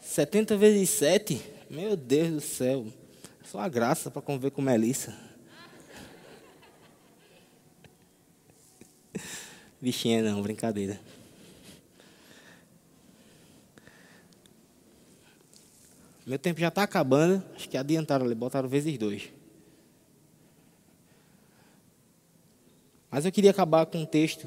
[0.00, 2.86] 70 vezes 7, meu Deus do céu.
[3.42, 5.12] Só a graça para conviver com Melissa.
[9.82, 11.00] Bichinha não, brincadeira.
[16.24, 17.44] Meu tempo já está acabando.
[17.56, 19.30] Acho que adiantaram ali, botaram vezes dois.
[23.10, 24.46] Mas eu queria acabar com um texto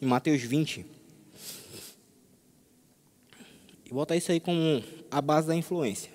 [0.00, 0.93] em Mateus 20.
[3.84, 6.10] E botar isso aí como a base da influência.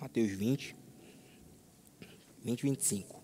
[0.00, 0.76] Mateus 20,
[2.44, 3.22] 20, 25.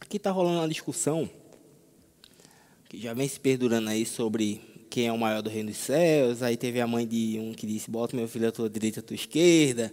[0.00, 1.28] Aqui está rolando uma discussão
[2.88, 6.42] que já vem se perdurando aí sobre quem é o maior do reino dos céus.
[6.42, 9.02] Aí teve a mãe de um que disse: Bota meu filho à tua direita, à
[9.02, 9.92] tua esquerda.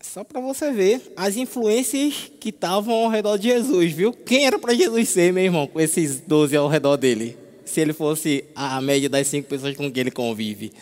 [0.00, 4.14] Só para você ver as influências que estavam ao redor de Jesus, viu?
[4.14, 7.36] Quem era para Jesus ser, meu irmão, com esses doze ao redor dele?
[7.66, 10.72] Se ele fosse a média das cinco pessoas com quem ele convive.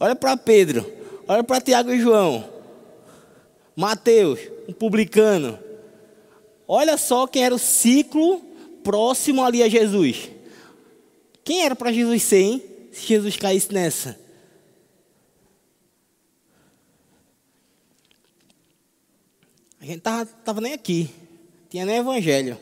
[0.00, 0.84] Olha para Pedro,
[1.28, 2.44] olha para Tiago e João,
[3.76, 5.56] Mateus, um publicano.
[6.66, 8.45] Olha só quem era o ciclo
[8.86, 10.30] próximo ali a Jesus.
[11.42, 12.62] Quem era para Jesus ser, hein?
[12.92, 14.16] Se Jesus caísse nessa.
[19.80, 21.10] A gente tava, tava nem aqui.
[21.68, 22.56] Tinha nem evangelho.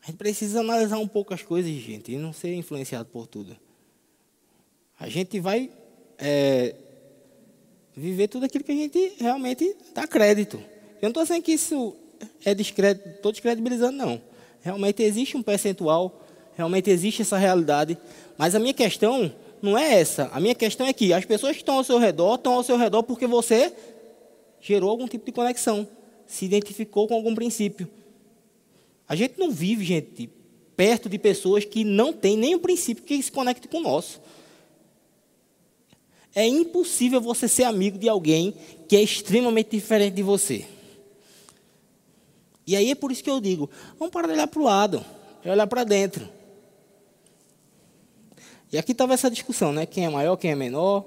[0.00, 3.56] A gente precisa analisar um pouco as coisas, gente, e não ser influenciado por tudo.
[4.98, 5.72] A gente vai
[6.18, 6.76] é,
[7.96, 10.56] viver tudo aquilo que a gente realmente dá crédito.
[10.56, 11.96] Eu não estou dizendo que isso
[12.44, 14.20] é descrédito, estou descredibilizando, não.
[14.62, 16.24] Realmente existe um percentual,
[16.56, 17.98] realmente existe essa realidade.
[18.38, 20.28] Mas a minha questão não é essa.
[20.32, 22.76] A minha questão é que as pessoas que estão ao seu redor estão ao seu
[22.76, 23.72] redor porque você
[24.60, 25.88] gerou algum tipo de conexão,
[26.26, 27.88] se identificou com algum princípio.
[29.08, 30.30] A gente não vive, gente,
[30.76, 34.20] perto de pessoas que não têm nenhum princípio que se conecte com o nosso.
[36.34, 38.54] É impossível você ser amigo de alguém
[38.88, 40.64] que é extremamente diferente de você.
[42.66, 45.04] E aí é por isso que eu digo: vamos parar de olhar para o lado,
[45.44, 46.28] e olhar para dentro.
[48.72, 49.84] E aqui estava essa discussão, né?
[49.84, 51.04] Quem é maior, quem é menor.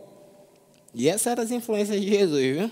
[0.93, 2.71] E essas eram as influências de Jesus, viu?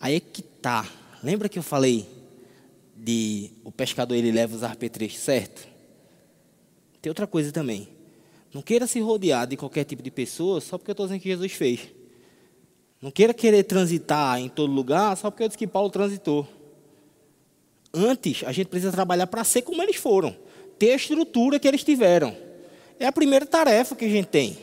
[0.00, 0.88] Aí é que tá.
[1.22, 2.08] Lembra que eu falei
[2.96, 5.68] de o pescador ele leva os arpetrechos, certo?
[7.02, 7.88] Tem outra coisa também.
[8.52, 11.28] Não queira se rodear de qualquer tipo de pessoa só porque eu estou dizendo que
[11.28, 11.80] Jesus fez.
[13.00, 16.46] Não queira querer transitar em todo lugar só porque eu disse que Paulo transitou.
[17.92, 20.36] Antes, a gente precisa trabalhar para ser como eles foram,
[20.78, 22.36] ter a estrutura que eles tiveram.
[22.98, 24.58] É a primeira tarefa que a gente tem.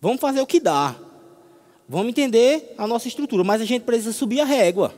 [0.00, 0.96] Vamos fazer o que dá.
[1.88, 4.94] Vamos entender a nossa estrutura, mas a gente precisa subir a régua.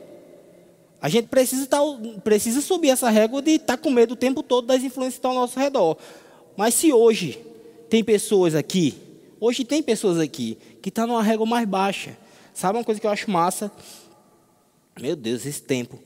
[1.01, 1.79] A gente precisa, tá,
[2.23, 5.19] precisa subir essa régua de estar tá com medo o tempo todo das influências que
[5.19, 5.97] estão ao nosso redor.
[6.55, 7.39] Mas se hoje
[7.89, 8.95] tem pessoas aqui,
[9.39, 12.17] hoje tem pessoas aqui que estão tá numa régua mais baixa.
[12.53, 13.71] Sabe uma coisa que eu acho massa?
[14.99, 15.99] Meu Deus, esse tempo.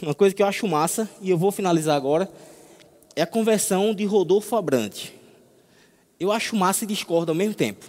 [0.00, 2.30] Uma coisa que eu acho massa, e eu vou finalizar agora,
[3.14, 5.14] é a conversão de Rodolfo Abrante.
[6.18, 7.84] Eu acho massa e discordo ao mesmo tempo.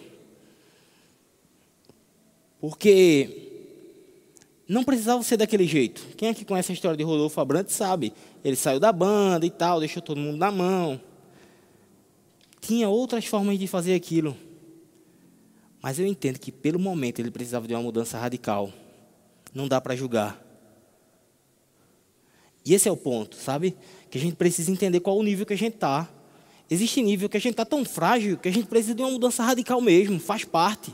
[2.60, 3.50] Porque
[4.68, 6.02] não precisava ser daquele jeito.
[6.18, 8.14] Quem é que conhece a história de Rodolfo Abrante sabe.
[8.44, 11.00] Ele saiu da banda e tal, deixou todo mundo na mão
[12.62, 14.38] tinha outras formas de fazer aquilo.
[15.82, 18.72] Mas eu entendo que pelo momento ele precisava de uma mudança radical.
[19.54, 20.40] Não dá para julgar.
[22.64, 23.76] E esse é o ponto, sabe?
[24.10, 26.08] Que a gente precisa entender qual o nível que a gente está.
[26.70, 29.44] Existe nível que a gente está tão frágil que a gente precisa de uma mudança
[29.44, 30.94] radical mesmo, faz parte.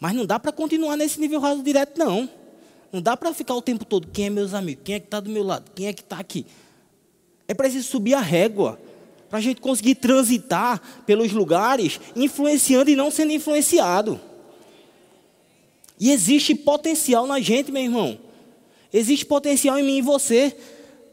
[0.00, 2.28] Mas não dá para continuar nesse nível raso direto, não.
[2.90, 5.20] Não dá para ficar o tempo todo, quem é meus amigos, quem é que está
[5.20, 6.46] do meu lado, quem é que está aqui.
[7.46, 8.80] É preciso subir a régua
[9.34, 14.20] para a gente conseguir transitar pelos lugares, influenciando e não sendo influenciado.
[15.98, 18.16] E existe potencial na gente, meu irmão.
[18.92, 20.56] Existe potencial em mim e você.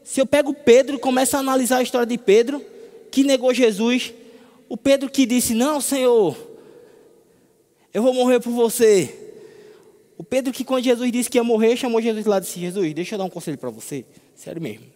[0.04, 2.64] Se eu pego Pedro e começo a analisar a história de Pedro,
[3.10, 4.14] que negou Jesus,
[4.68, 6.36] o Pedro que disse: Não, Senhor,
[7.92, 9.34] eu vou morrer por você.
[10.16, 12.94] O Pedro que, quando Jesus disse que ia morrer, chamou Jesus lá e disse: Jesus,
[12.94, 14.04] deixa eu dar um conselho para você.
[14.36, 14.86] Sério mesmo.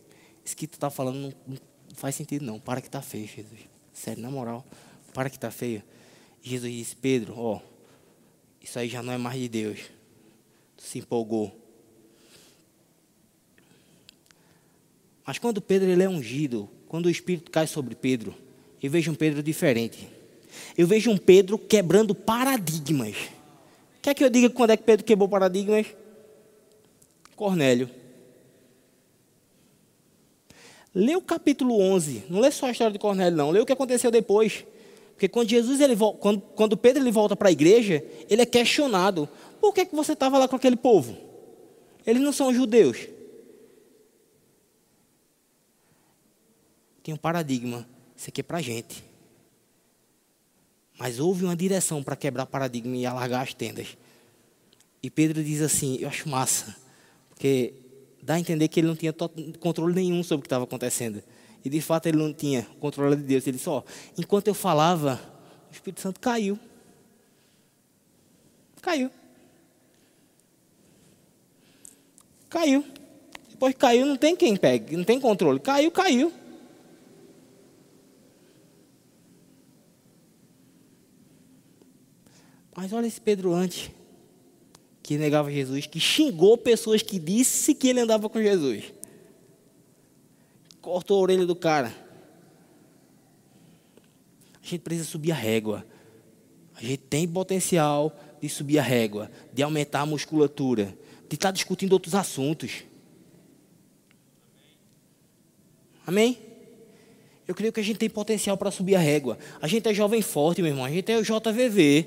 [0.45, 1.59] Isso que tu está falando não,
[1.97, 2.61] faz sentido, não.
[2.61, 3.61] Para que está feio, Jesus.
[3.93, 4.65] Sério, na moral.
[5.13, 5.83] Para que está feio.
[6.43, 7.61] Jesus disse: Pedro, ó,
[8.63, 9.81] isso aí já não é mais de Deus.
[10.77, 11.59] Tu se empolgou.
[15.27, 18.33] Mas quando Pedro ele é ungido, quando o Espírito cai sobre Pedro,
[18.81, 20.09] eu vejo um Pedro diferente.
[20.77, 23.17] Eu vejo um Pedro quebrando paradigmas.
[24.01, 25.87] Quer que eu diga quando é que Pedro quebrou paradigmas?
[27.35, 27.91] Cornélio.
[30.99, 32.25] Lê o capítulo 11.
[32.31, 33.51] Não lê só a história de Cornélio, não.
[33.51, 34.65] Lê o que aconteceu depois.
[35.11, 39.29] Porque quando Jesus ele quando, quando Pedro ele volta para a igreja, ele é questionado.
[39.61, 41.15] Por que, que você estava lá com aquele povo?
[42.07, 43.09] Eles não são judeus.
[47.03, 47.87] Tem um paradigma.
[48.17, 49.05] Isso aqui é para a gente.
[50.99, 53.99] Mas houve uma direção para quebrar paradigma e alargar as tendas.
[55.03, 56.75] E Pedro diz assim: Eu acho massa.
[57.29, 57.75] Porque
[58.27, 59.15] dá a entender que ele não tinha
[59.61, 61.23] controle nenhum sobre o que estava acontecendo.
[61.65, 63.47] E de fato ele não tinha controle de Deus.
[63.47, 63.85] Ele disse: Ó,
[64.19, 65.21] enquanto eu falava,
[65.71, 66.59] o Espírito Santo caiu.
[68.83, 69.11] Caiu.
[72.51, 72.85] Caiu.
[73.49, 75.61] Depois caiu, não tem quem pegue, não tem controle.
[75.61, 76.33] Caiu, caiu.
[82.77, 83.91] Mas olha esse Pedro antes,
[85.07, 88.93] que negava Jesus, que xingou pessoas que disse que ele andava com Jesus.
[90.83, 91.95] Cortou a orelha do cara.
[94.61, 95.87] A gente precisa subir a régua.
[96.75, 100.93] A gente tem potencial de subir a régua, de aumentar a musculatura,
[101.29, 102.83] de estar discutindo outros assuntos.
[106.05, 106.37] Amém?
[107.47, 109.39] Eu creio que a gente tem potencial para subir a régua.
[109.63, 110.85] A gente é jovem forte, meu irmão.
[110.85, 112.07] A gente é o JVV.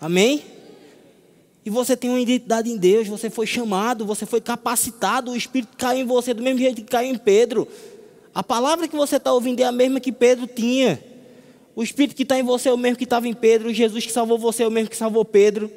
[0.00, 0.58] Amém?
[1.64, 5.76] E você tem uma identidade em Deus, você foi chamado, você foi capacitado, o Espírito
[5.76, 7.68] caiu em você do mesmo jeito que caiu em Pedro.
[8.34, 11.02] A palavra que você está ouvindo é a mesma que Pedro tinha.
[11.74, 13.72] O Espírito que está em você é o mesmo que estava em Pedro.
[13.72, 15.70] Jesus que salvou você é o mesmo que salvou Pedro.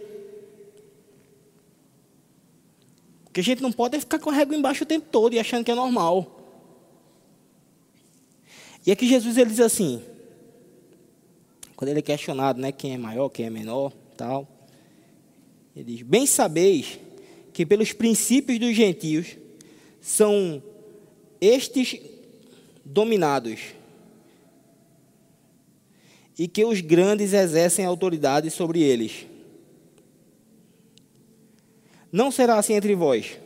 [3.26, 5.66] Porque a gente não pode ficar com a régua embaixo o tempo todo e achando
[5.66, 6.40] que é normal.
[8.86, 10.04] E aqui Jesus ele diz assim,
[11.76, 14.48] quando ele é questionado, né, quem é maior, quem é menor, tal.
[15.76, 17.00] Ele diz: Bem sabeis
[17.52, 19.38] que pelos princípios dos gentios
[20.02, 20.62] são
[21.40, 22.00] estes
[22.84, 23.60] dominados,
[26.38, 29.28] e que os grandes exercem autoridade sobre eles.
[32.12, 33.40] Não será assim entre vós,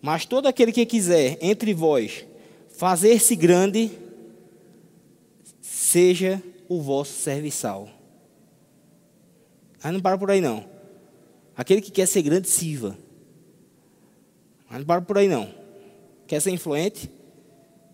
[0.00, 2.24] mas todo aquele que quiser entre vós
[2.80, 3.90] fazer-se grande,
[5.60, 7.90] seja o vosso serviçal.
[9.84, 10.69] Mas não para por aí não.
[11.60, 12.96] Aquele que quer ser grande, sirva.
[14.66, 15.54] Mas não para por aí não.
[16.26, 17.10] Quer ser influente?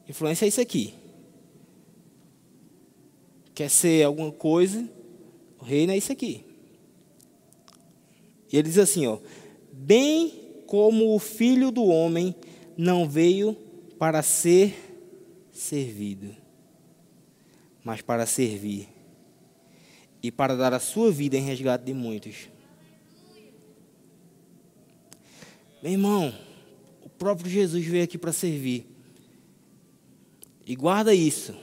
[0.09, 0.95] Influência é isso aqui.
[3.53, 4.89] Quer ser alguma coisa?
[5.61, 6.45] O reino é isso aqui.
[8.53, 9.19] E ele diz assim, ó:
[9.73, 12.37] Bem como o filho do homem
[12.79, 13.57] não veio
[13.99, 14.77] para ser
[15.51, 16.37] servido,
[17.83, 18.89] mas para servir
[20.23, 22.55] e para dar a sua vida em resgate de muitos.
[25.87, 26.35] Meu irmão,
[27.05, 28.89] o próprio Jesus veio aqui para servir.
[30.67, 31.55] E guarda isso.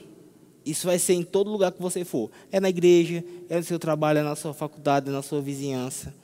[0.65, 2.31] Isso vai ser em todo lugar que você for.
[2.49, 6.15] É na igreja, é no seu trabalho, é na sua faculdade, é na sua vizinhança.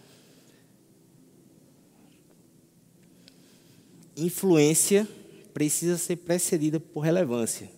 [4.15, 5.05] Influência
[5.53, 7.69] precisa ser precedida por relevância.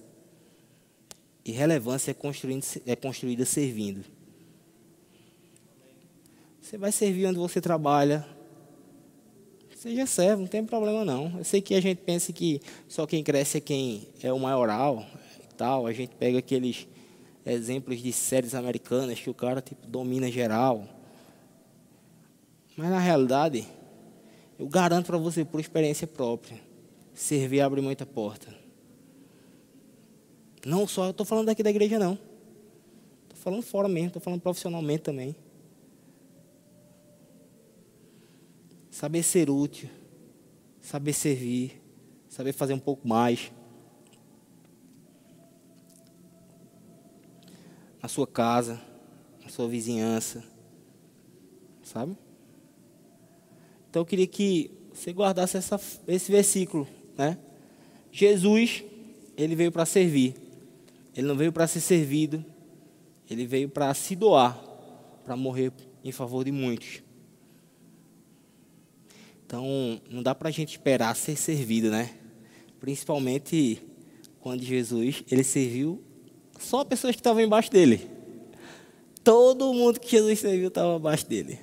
[1.44, 4.06] E relevância é, é construída servindo.
[6.62, 8.24] Você vai servir onde você trabalha.
[9.82, 11.40] Seja servo, não tem problema não.
[11.40, 15.04] Eu sei que a gente pensa que só quem cresce é quem é o maioral
[15.44, 15.88] e tal.
[15.88, 16.88] A gente pega aqueles
[17.44, 20.88] exemplos de séries americanas que o cara tipo domina geral.
[22.78, 23.68] Mas na realidade,
[24.60, 26.62] eu garanto para você por experiência própria,
[27.16, 28.56] servir abre muita porta.
[30.64, 32.20] Não só, eu estou falando daqui da igreja não.
[33.24, 35.36] Estou falando fora mesmo, estou falando profissionalmente também.
[38.92, 39.90] Saber ser útil,
[40.82, 41.82] saber servir,
[42.28, 43.52] saber fazer um pouco mais.
[48.04, 48.82] Na sua casa,
[49.42, 50.44] na sua vizinhança.
[51.84, 52.18] sabe?
[53.90, 56.88] Então eu queria que você guardasse essa, esse versículo,
[57.18, 57.38] né?
[58.12, 58.84] Jesus,
[59.38, 60.36] ele veio para servir.
[61.16, 62.44] Ele não veio para ser servido.
[63.30, 64.58] Ele veio para se doar,
[65.24, 65.72] para morrer
[66.04, 67.02] em favor de muitos.
[69.52, 72.16] Então, não dá para a gente esperar ser servido, né?
[72.80, 73.82] Principalmente
[74.40, 76.02] quando Jesus, ele serviu
[76.58, 78.00] só pessoas que estavam embaixo dele.
[79.26, 81.60] Todo mundo que Jesus serviu estava abaixo dele.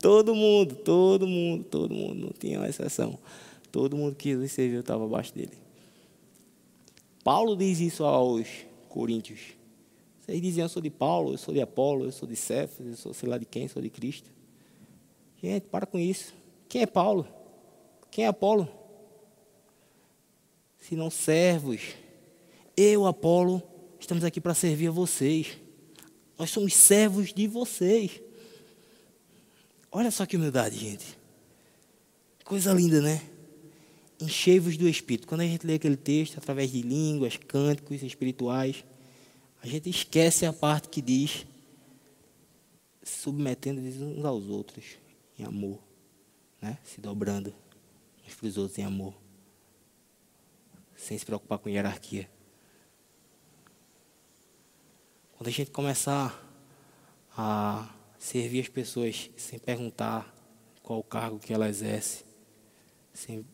[0.00, 3.16] Todo mundo, todo mundo, todo mundo, não tinha uma exceção.
[3.70, 5.56] Todo mundo que Jesus serviu estava abaixo dele.
[7.22, 8.48] Paulo diz isso aos
[8.88, 9.38] coríntios.
[10.20, 12.96] Vocês diziam, eu sou de Paulo, eu sou de Apolo, eu sou de Cefas, eu
[12.96, 14.28] sou sei lá de quem, sou de Cristo.
[15.40, 16.39] Gente, para com isso.
[16.70, 17.26] Quem é Paulo?
[18.12, 18.68] Quem é Apolo?
[20.78, 21.80] Se não servos.
[22.76, 23.60] Eu, Apolo,
[23.98, 25.58] estamos aqui para servir a vocês.
[26.38, 28.22] Nós somos servos de vocês.
[29.90, 31.18] Olha só que humildade, gente.
[32.44, 33.20] Coisa linda, né?
[34.20, 35.26] Enchei-vos do Espírito.
[35.26, 38.84] Quando a gente lê aquele texto, através de línguas, cânticos espirituais,
[39.60, 41.44] a gente esquece a parte que diz
[43.02, 44.84] submetendo uns aos outros
[45.36, 45.89] em amor,
[46.60, 46.78] né?
[46.84, 47.54] Se dobrando
[48.26, 49.14] uns para os outros em amor,
[50.96, 52.28] sem se preocupar com hierarquia.
[55.36, 56.46] Quando a gente começar
[57.36, 57.88] a
[58.18, 60.34] servir as pessoas sem perguntar
[60.82, 62.24] qual o cargo que ela exerce,
[63.14, 63.44] sem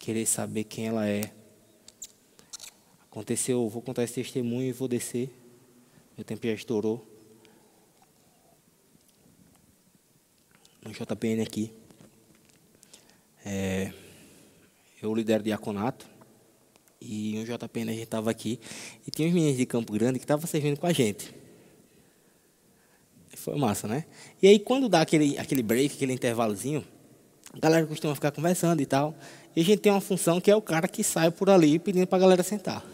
[0.00, 1.32] querer saber quem ela é.
[3.10, 5.30] Aconteceu, vou contar esse testemunho e vou descer.
[6.16, 7.06] Meu tempo já estourou.
[10.82, 11.85] No JPN aqui.
[13.48, 13.92] É,
[15.00, 16.04] eu lidero diaconato.
[17.00, 18.58] E JPN a gente estava aqui.
[19.06, 21.32] E tinha uns meninos de Campo Grande que estavam servindo com a gente.
[23.36, 24.04] Foi massa, né?
[24.42, 26.84] E aí, quando dá aquele, aquele break, aquele intervalozinho,
[27.52, 29.14] a galera costuma ficar conversando e tal.
[29.54, 32.08] E a gente tem uma função que é o cara que sai por ali pedindo
[32.08, 32.84] para a galera sentar.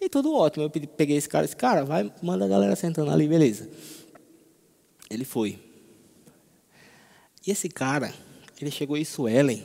[0.00, 0.64] E tudo ótimo.
[0.64, 3.70] Eu peguei esse cara, esse cara, vai, manda a galera sentando ali, beleza.
[5.08, 5.60] Ele foi.
[7.46, 8.12] E esse cara,
[8.60, 9.64] ele chegou em Suelen.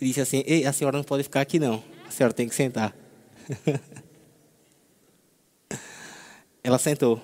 [0.00, 1.82] e disse assim: Ei, a senhora não pode ficar aqui não.
[2.06, 2.96] A senhora tem que sentar.
[6.62, 7.20] Ela sentou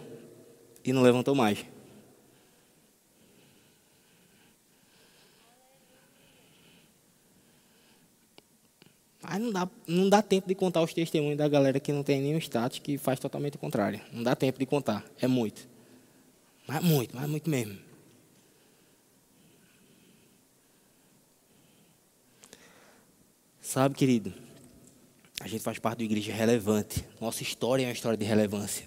[0.85, 1.65] e não levantou mais.
[9.23, 12.21] Mas não dá, não dá tempo de contar os testemunhos da galera que não tem
[12.21, 14.01] nenhum status, que faz totalmente o contrário.
[14.13, 15.03] Não dá tempo de contar.
[15.19, 15.67] É muito.
[16.67, 17.79] Mas muito, mas muito mesmo.
[23.65, 24.31] Sabe, querido,
[25.41, 27.03] a gente faz parte de uma igreja relevante.
[27.19, 28.87] Nossa história é uma história de relevância.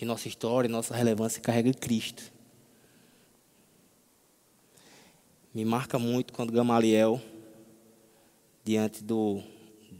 [0.00, 2.32] E nossa história, nossa relevância carrega Cristo.
[5.52, 7.20] Me marca muito quando Gamaliel,
[8.64, 9.42] diante do,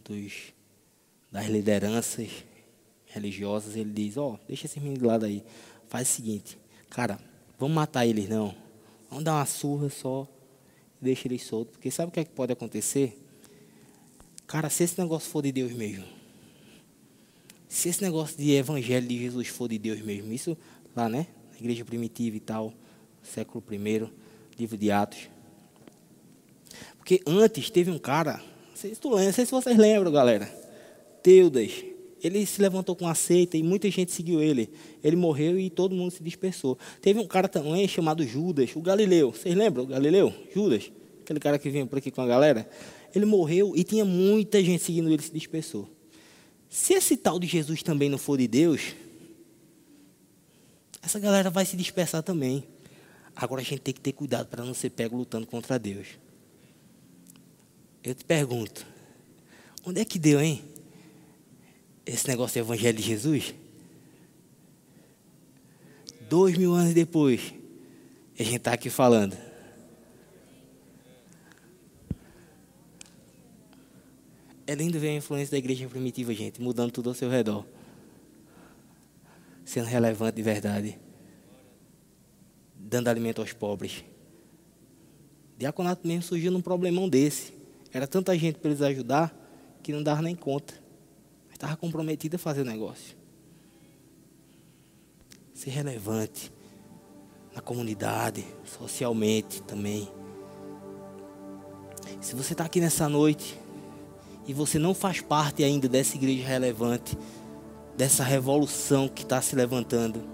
[0.03, 0.55] dos,
[1.30, 2.30] das lideranças
[3.05, 5.44] religiosas, ele diz, ó, oh, deixa esse menino de lado aí.
[5.88, 7.20] Faz o seguinte, cara,
[7.59, 8.55] vamos matar eles não.
[9.11, 10.26] Vamos dar uma surra só
[11.03, 11.72] e deixa eles soltos.
[11.72, 13.22] Porque sabe o que, é que pode acontecer?
[14.52, 16.04] Cara, se esse negócio for de Deus mesmo,
[17.66, 20.54] se esse negócio de evangelho de Jesus for de Deus mesmo, isso
[20.94, 21.26] lá, né?
[21.52, 22.74] Na igreja primitiva e tal,
[23.22, 24.10] século I,
[24.58, 25.20] livro de Atos.
[26.98, 30.44] Porque antes teve um cara, não sei se, tu lembra, sei se vocês lembram, galera.
[31.22, 31.72] Teudas.
[32.22, 34.68] Ele se levantou com a seita e muita gente seguiu ele.
[35.02, 36.78] Ele morreu e todo mundo se dispersou.
[37.00, 39.32] Teve um cara também chamado Judas, o Galileu.
[39.32, 40.30] Vocês lembram o Galileu?
[40.54, 40.92] Judas?
[41.22, 42.68] Aquele cara que vinha por aqui com a galera.
[43.14, 45.89] Ele morreu e tinha muita gente seguindo ele se dispersou.
[46.68, 48.94] Se esse tal de Jesus também não for de Deus,
[51.02, 52.64] essa galera vai se dispersar também.
[53.36, 56.09] Agora a gente tem que ter cuidado para não ser pego lutando contra Deus.
[58.02, 58.86] Eu te pergunto,
[59.84, 60.62] onde é que deu, hein?
[62.06, 63.55] Esse negócio do Evangelho de Jesus?
[66.28, 67.52] Dois mil anos depois,
[68.39, 69.36] a gente está aqui falando.
[74.73, 77.66] É lindo ver a influência da igreja primitiva, gente, mudando tudo ao seu redor.
[79.66, 80.99] Sendo relevante de verdade.
[82.74, 84.03] Dando alimento aos pobres.
[85.59, 87.53] Diaconato mesmo surgiu num problemão desse.
[87.93, 89.39] Era tanta gente para eles ajudar
[89.82, 90.73] que não dava nem conta.
[91.44, 93.15] Mas estava comprometido a fazer o negócio.
[95.53, 96.51] Ser relevante
[97.55, 100.11] na comunidade, socialmente também.
[102.23, 103.61] Se você está aqui nessa noite
[104.47, 107.16] e você não faz parte ainda dessa igreja relevante,
[107.97, 110.32] dessa revolução que está se levantando,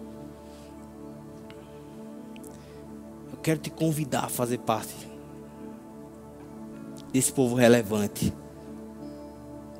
[3.49, 4.95] quero te convidar a fazer parte
[7.11, 8.31] desse povo relevante,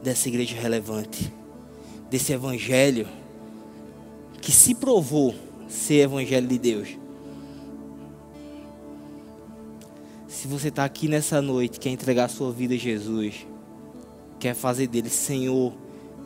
[0.03, 1.31] dessa igreja relevante,
[2.09, 3.07] desse evangelho
[4.41, 5.35] que se provou
[5.69, 6.97] ser evangelho de Deus.
[10.27, 13.47] Se você está aqui nessa noite, quer entregar sua vida a Jesus,
[14.39, 15.73] quer fazer dele Senhor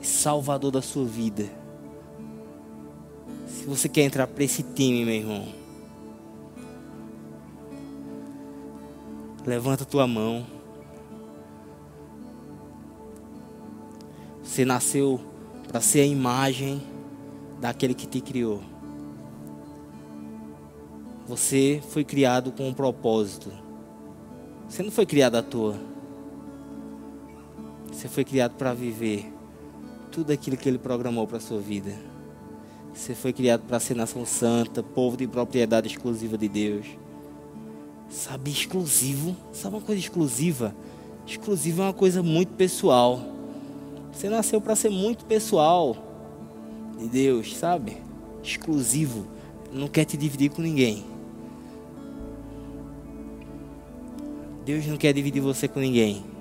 [0.00, 1.48] e Salvador da sua vida.
[3.46, 5.48] Se você quer entrar para esse time, meu irmão,
[9.46, 10.44] levanta tua mão.
[14.42, 15.20] Você nasceu
[15.68, 16.82] para ser a imagem
[17.60, 18.60] daquele que te criou.
[21.26, 23.50] Você foi criado com um propósito.
[24.68, 25.91] Você não foi criado à toa.
[28.02, 29.32] Você foi criado para viver
[30.10, 31.92] tudo aquilo que Ele programou para a sua vida.
[32.92, 36.84] Você foi criado para ser nação santa, povo de propriedade exclusiva de Deus.
[38.10, 39.36] Sabe, exclusivo?
[39.52, 40.74] Sabe uma coisa exclusiva?
[41.24, 43.20] Exclusivo é uma coisa muito pessoal.
[44.12, 45.96] Você nasceu para ser muito pessoal
[46.98, 47.98] de Deus, sabe?
[48.42, 49.28] Exclusivo.
[49.72, 51.04] Não quer te dividir com ninguém.
[54.64, 56.31] Deus não quer dividir você com ninguém.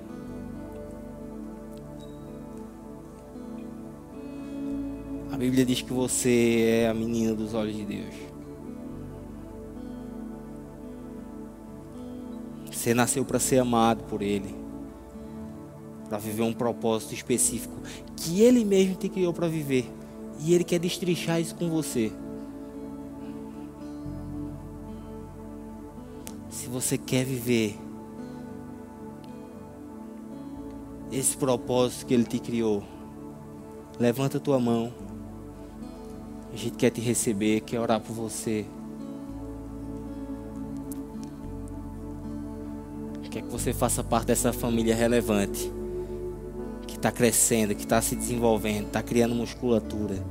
[5.42, 8.14] Bíblia diz que você é a menina dos olhos de Deus.
[12.70, 14.54] Você nasceu para ser amado por Ele,
[16.08, 17.74] para viver um propósito específico
[18.14, 19.92] que Ele mesmo te criou para viver.
[20.38, 22.12] E Ele quer destrinchar isso com você.
[26.50, 27.76] Se você quer viver
[31.10, 32.84] esse propósito que Ele te criou.
[33.98, 35.10] Levanta tua mão.
[36.52, 38.66] A gente quer te receber, quer orar por você.
[43.30, 45.72] Quer que você faça parte dessa família relevante.
[46.86, 50.22] Que está crescendo, que está se desenvolvendo, está criando musculatura.